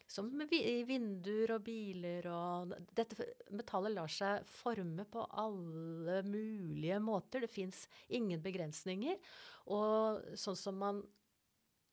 Som 0.08 0.30
i 0.54 0.84
vinduer 0.86 1.56
og 1.56 1.64
biler 1.66 2.28
og 2.30 2.76
Dette 2.96 3.26
metallet 3.56 3.96
lar 3.96 4.12
seg 4.12 4.46
forme 4.48 5.06
på 5.10 5.24
alle 5.34 6.22
mulige 6.28 7.00
måter. 7.02 7.46
Det 7.46 7.52
fins 7.52 7.86
ingen 8.14 8.44
begrensninger. 8.44 9.18
Og 9.74 10.38
sånn 10.38 10.60
som 10.60 10.78
man 10.78 11.02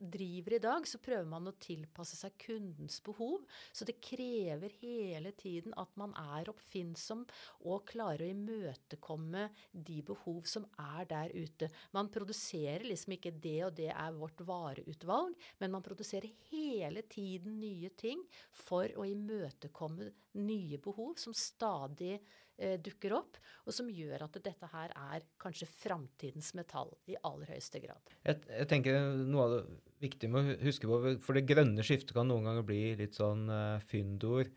driver 0.02 0.56
i 0.56 0.60
dag, 0.62 0.86
så 0.88 1.00
prøver 1.02 1.28
man 1.28 1.48
å 1.48 1.54
tilpasse 1.62 2.18
seg 2.18 2.34
kundens 2.40 2.98
behov. 3.04 3.44
Så 3.72 3.86
det 3.88 4.00
krever 4.02 4.74
hele 4.80 5.32
tiden 5.38 5.74
at 5.80 5.92
man 6.00 6.14
er 6.18 6.50
oppfinnsom 6.52 7.24
og 7.68 7.86
klarer 7.90 8.26
å 8.26 8.32
imøtekomme 8.32 9.48
de 9.72 10.00
behov 10.06 10.42
som 10.50 10.66
er 10.80 11.08
der 11.10 11.34
ute. 11.36 11.70
Man 11.94 12.10
produserer 12.12 12.86
liksom 12.88 13.16
ikke 13.16 13.34
det 13.42 13.58
og 13.68 13.76
det 13.78 13.90
er 13.92 14.16
vårt 14.16 14.42
vareutvalg, 14.46 15.36
men 15.60 15.74
man 15.74 15.84
produserer 15.84 16.30
hele 16.50 17.04
tiden 17.10 17.58
nye 17.62 17.92
ting 17.98 18.22
for 18.64 18.90
å 18.98 19.06
imøtekomme 19.08 20.10
nye 20.42 20.78
behov 20.82 21.16
som 21.20 21.34
stadig 21.36 22.14
eh, 22.56 22.78
dukker 22.80 23.14
opp, 23.16 23.38
og 23.66 23.76
som 23.76 23.90
gjør 23.92 24.26
at 24.26 24.38
dette 24.44 24.68
her 24.72 24.94
er 24.96 25.26
kanskje 25.42 25.68
framtidens 25.70 26.52
metall 26.58 26.92
i 27.10 27.18
aller 27.28 27.52
høyeste 27.52 27.82
grad. 27.82 28.14
Jeg, 28.24 28.42
jeg, 28.48 28.68
tenker 28.70 29.00
noe 29.26 29.46
av 29.46 29.56
det 29.56 29.64
viktige 30.02 30.30
med 30.32 30.40
å 30.42 30.56
huske 30.66 30.88
på, 30.90 30.98
for 31.22 31.38
det 31.38 31.48
grønne 31.48 31.84
skiftet 31.86 32.14
kan 32.16 32.28
noen 32.28 32.46
ganger 32.48 32.66
bli 32.66 32.82
litt 32.98 33.14
sånn 33.18 33.46
uh, 33.50 33.82
fyndord. 33.88 34.50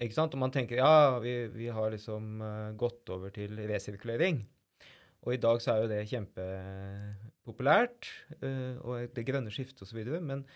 Ikke 0.00 0.16
sant? 0.16 0.34
Og 0.36 0.40
man 0.42 0.52
tenker 0.54 0.80
ja, 0.80 1.18
vi, 1.22 1.34
vi 1.52 1.68
har 1.72 1.92
liksom 1.92 2.42
uh, 2.44 2.72
gått 2.78 3.08
over 3.12 3.32
til 3.34 3.56
resirkulering. 3.68 4.42
Og 5.22 5.36
i 5.36 5.40
dag 5.42 5.60
så 5.62 5.74
er 5.74 5.82
jo 5.82 5.90
det 5.92 6.08
kjempepopulært, 6.10 8.08
uh, 8.42 8.74
og 8.82 9.12
det 9.16 9.26
grønne 9.28 9.52
skiftet 9.54 9.84
osv. 9.86 10.00
Men 10.20 10.46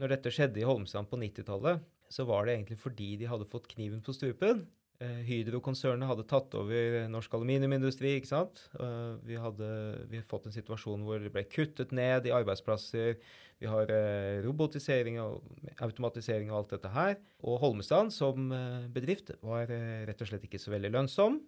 når 0.00 0.16
dette 0.16 0.32
skjedde 0.34 0.60
i 0.60 0.66
Holmestrand 0.68 1.08
på 1.10 1.20
90-tallet, 1.20 1.84
så 2.12 2.26
var 2.28 2.46
det 2.46 2.56
egentlig 2.56 2.78
fordi 2.80 3.14
de 3.20 3.30
hadde 3.30 3.48
fått 3.50 3.70
kniven 3.72 4.02
på 4.04 4.14
strupen. 4.14 4.66
Uh, 4.96 5.20
Hydro-konsernet 5.28 6.08
hadde 6.08 6.24
tatt 6.24 6.54
over 6.56 7.02
norsk 7.12 7.34
aluminiumindustri. 7.36 8.14
ikke 8.16 8.30
sant? 8.30 8.62
Uh, 8.80 9.18
vi 9.28 9.36
hadde 9.36 9.66
vi 10.08 10.22
fått 10.24 10.46
en 10.48 10.54
situasjon 10.54 11.02
hvor 11.04 11.20
det 11.20 11.32
ble 11.34 11.42
kuttet 11.52 11.92
ned 11.92 12.28
i 12.28 12.32
arbeidsplasser. 12.32 13.18
Vi 13.60 13.68
har 13.68 13.92
uh, 13.92 14.38
robotisering 14.46 15.18
og 15.20 15.44
automatisering 15.84 16.48
og 16.48 16.62
alt 16.62 16.72
dette 16.78 16.94
her. 16.94 17.18
Og 17.44 17.60
Holmestrand 17.60 18.14
som 18.14 18.48
bedrift 18.94 19.34
var 19.44 19.68
rett 19.68 20.24
og 20.24 20.30
slett 20.30 20.48
ikke 20.48 20.60
så 20.62 20.72
veldig 20.72 20.94
lønnsom. 20.96 21.42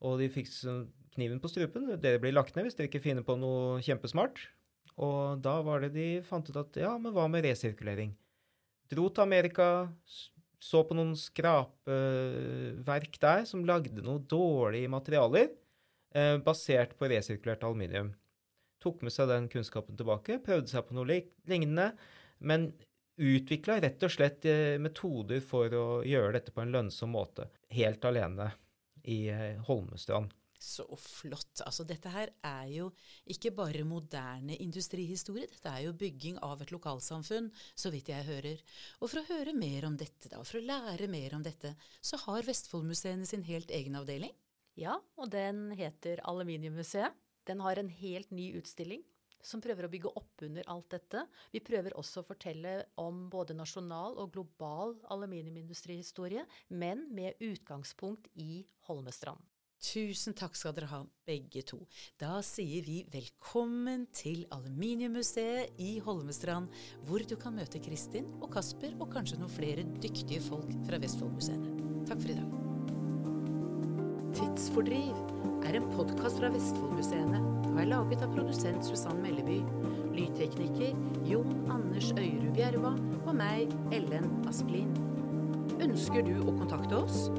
Og 0.00 0.16
de 0.22 0.30
fikk 0.32 0.48
kniven 1.12 1.42
på 1.42 1.52
strupen. 1.52 1.90
Dere 2.00 2.22
blir 2.22 2.32
lagt 2.32 2.56
ned 2.56 2.64
hvis 2.64 2.78
dere 2.78 2.88
ikke 2.88 3.04
finner 3.04 3.26
på 3.26 3.36
noe 3.36 3.84
kjempesmart. 3.84 4.40
Og 5.00 5.40
da 5.44 5.58
var 5.64 5.84
det 5.84 5.92
de 5.94 6.08
fant 6.24 6.48
ut 6.48 6.56
at 6.60 6.80
ja, 6.80 6.96
men 7.00 7.12
hva 7.12 7.28
med 7.28 7.44
resirkulering? 7.44 8.16
Dro 8.90 9.06
til 9.12 9.22
Amerika, 9.22 9.66
så 10.60 10.82
på 10.84 10.96
noen 10.96 11.14
skrapeverk 11.16 13.16
der 13.22 13.46
som 13.48 13.64
lagde 13.68 14.02
noen 14.04 14.26
dårlige 14.28 14.90
materialer 14.92 15.48
eh, 16.14 16.36
basert 16.44 16.96
på 16.98 17.08
resirkulert 17.10 17.64
aluminium. 17.64 18.12
Tok 18.80 19.02
med 19.04 19.12
seg 19.12 19.28
den 19.32 19.48
kunnskapen 19.52 19.96
tilbake, 19.96 20.40
prøvde 20.44 20.72
seg 20.72 20.86
på 20.86 20.96
noe 20.96 21.08
lignende, 21.08 21.90
men 22.40 22.70
utvikla 23.20 23.80
rett 23.84 24.04
og 24.04 24.12
slett 24.12 24.44
eh, 24.48 24.76
metoder 24.80 25.40
for 25.44 25.72
å 25.76 25.86
gjøre 26.06 26.32
dette 26.38 26.54
på 26.54 26.60
en 26.64 26.74
lønnsom 26.76 27.10
måte, 27.16 27.48
helt 27.72 28.04
alene 28.08 28.52
i 29.04 29.26
eh, 29.32 29.60
Holmestrand. 29.68 30.32
Så 30.60 30.84
flott. 31.00 31.62
Altså 31.64 31.86
dette 31.88 32.10
her 32.12 32.30
er 32.44 32.66
jo 32.68 32.90
ikke 33.32 33.52
bare 33.56 33.80
moderne 33.88 34.58
industrihistorie, 34.60 35.48
dette 35.48 35.72
er 35.72 35.86
jo 35.86 35.94
bygging 35.96 36.36
av 36.44 36.60
et 36.60 36.72
lokalsamfunn, 36.74 37.48
så 37.72 37.92
vidt 37.94 38.10
jeg 38.12 38.26
hører. 38.28 38.60
Og 39.00 39.08
for 39.08 39.22
å 39.22 39.28
høre 39.30 39.56
mer 39.56 39.88
om 39.88 39.96
dette, 39.96 40.28
da, 40.28 40.42
for 40.44 40.60
å 40.60 40.66
lære 40.68 41.08
mer 41.08 41.38
om 41.38 41.46
dette, 41.46 41.72
så 42.04 42.20
har 42.26 42.44
Vestfoldmuseene 42.44 43.28
sin 43.28 43.46
helt 43.48 43.72
egen 43.72 43.96
avdeling? 43.96 44.36
Ja, 44.76 44.98
og 45.16 45.32
den 45.32 45.70
heter 45.80 46.20
Aluminiummuseet. 46.28 47.16
Den 47.48 47.64
har 47.64 47.80
en 47.80 47.88
helt 47.88 48.30
ny 48.30 48.50
utstilling 48.60 49.00
som 49.40 49.62
prøver 49.64 49.86
å 49.86 49.90
bygge 49.92 50.12
opp 50.20 50.44
under 50.44 50.66
alt 50.68 50.90
dette. 50.92 51.24
Vi 51.52 51.62
prøver 51.64 51.96
også 51.98 52.20
å 52.20 52.28
fortelle 52.28 52.74
om 53.00 53.24
både 53.32 53.56
nasjonal 53.56 54.18
og 54.20 54.34
global 54.36 54.98
aluminiumindustrihistorie, 55.12 56.44
men 56.68 57.06
med 57.16 57.40
utgangspunkt 57.40 58.28
i 58.36 58.66
Holmestrand. 58.88 59.49
Tusen 59.80 60.34
takk 60.36 60.58
skal 60.60 60.74
dere 60.76 60.90
ha, 60.90 60.98
begge 61.24 61.62
to. 61.64 61.78
Da 62.20 62.42
sier 62.44 62.84
vi 62.84 62.98
velkommen 63.08 64.04
til 64.12 64.42
Aluminiummuseet 64.52 65.80
i 65.80 65.94
Holmestrand, 66.04 66.68
hvor 67.08 67.24
du 67.24 67.32
kan 67.40 67.56
møte 67.56 67.80
Kristin 67.80 68.28
og 68.42 68.50
Kasper 68.52 68.92
og 69.00 69.08
kanskje 69.14 69.40
noen 69.40 69.54
flere 69.54 69.86
dyktige 70.04 70.42
folk 70.44 70.68
fra 70.84 71.00
Vestfoldmuseene. 71.00 71.72
Takk 72.10 72.20
for 72.20 72.34
i 72.34 72.36
dag. 72.36 72.56
Tidsfordriv 74.36 75.16
er 75.64 75.80
en 75.80 75.88
podkast 75.96 76.42
fra 76.42 76.52
Vestfoldmuseene 76.52 77.40
og 77.70 77.80
er 77.80 77.88
laget 77.88 78.20
av 78.26 78.36
produsent 78.36 78.84
Susann 78.84 79.24
Melleby, 79.24 79.62
lydtekniker 80.12 80.92
Jon 81.24 81.56
Anders 81.72 82.12
Øyrud 82.18 82.52
Bjerva 82.52 82.92
og 83.24 83.32
meg, 83.38 83.72
Ellen 83.96 84.28
Asplin. 84.50 84.92
Ønsker 85.80 86.20
du 86.26 86.36
å 86.44 86.58
kontakte 86.60 87.00
oss? 87.00 87.30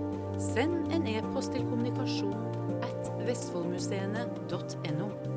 Send 0.41 0.93
en 0.93 1.05
e-post 1.07 1.53
til 1.53 1.67
kommunikasjon 1.69 2.33
at 2.81 3.11
vestfoldmuseene.no. 3.27 5.30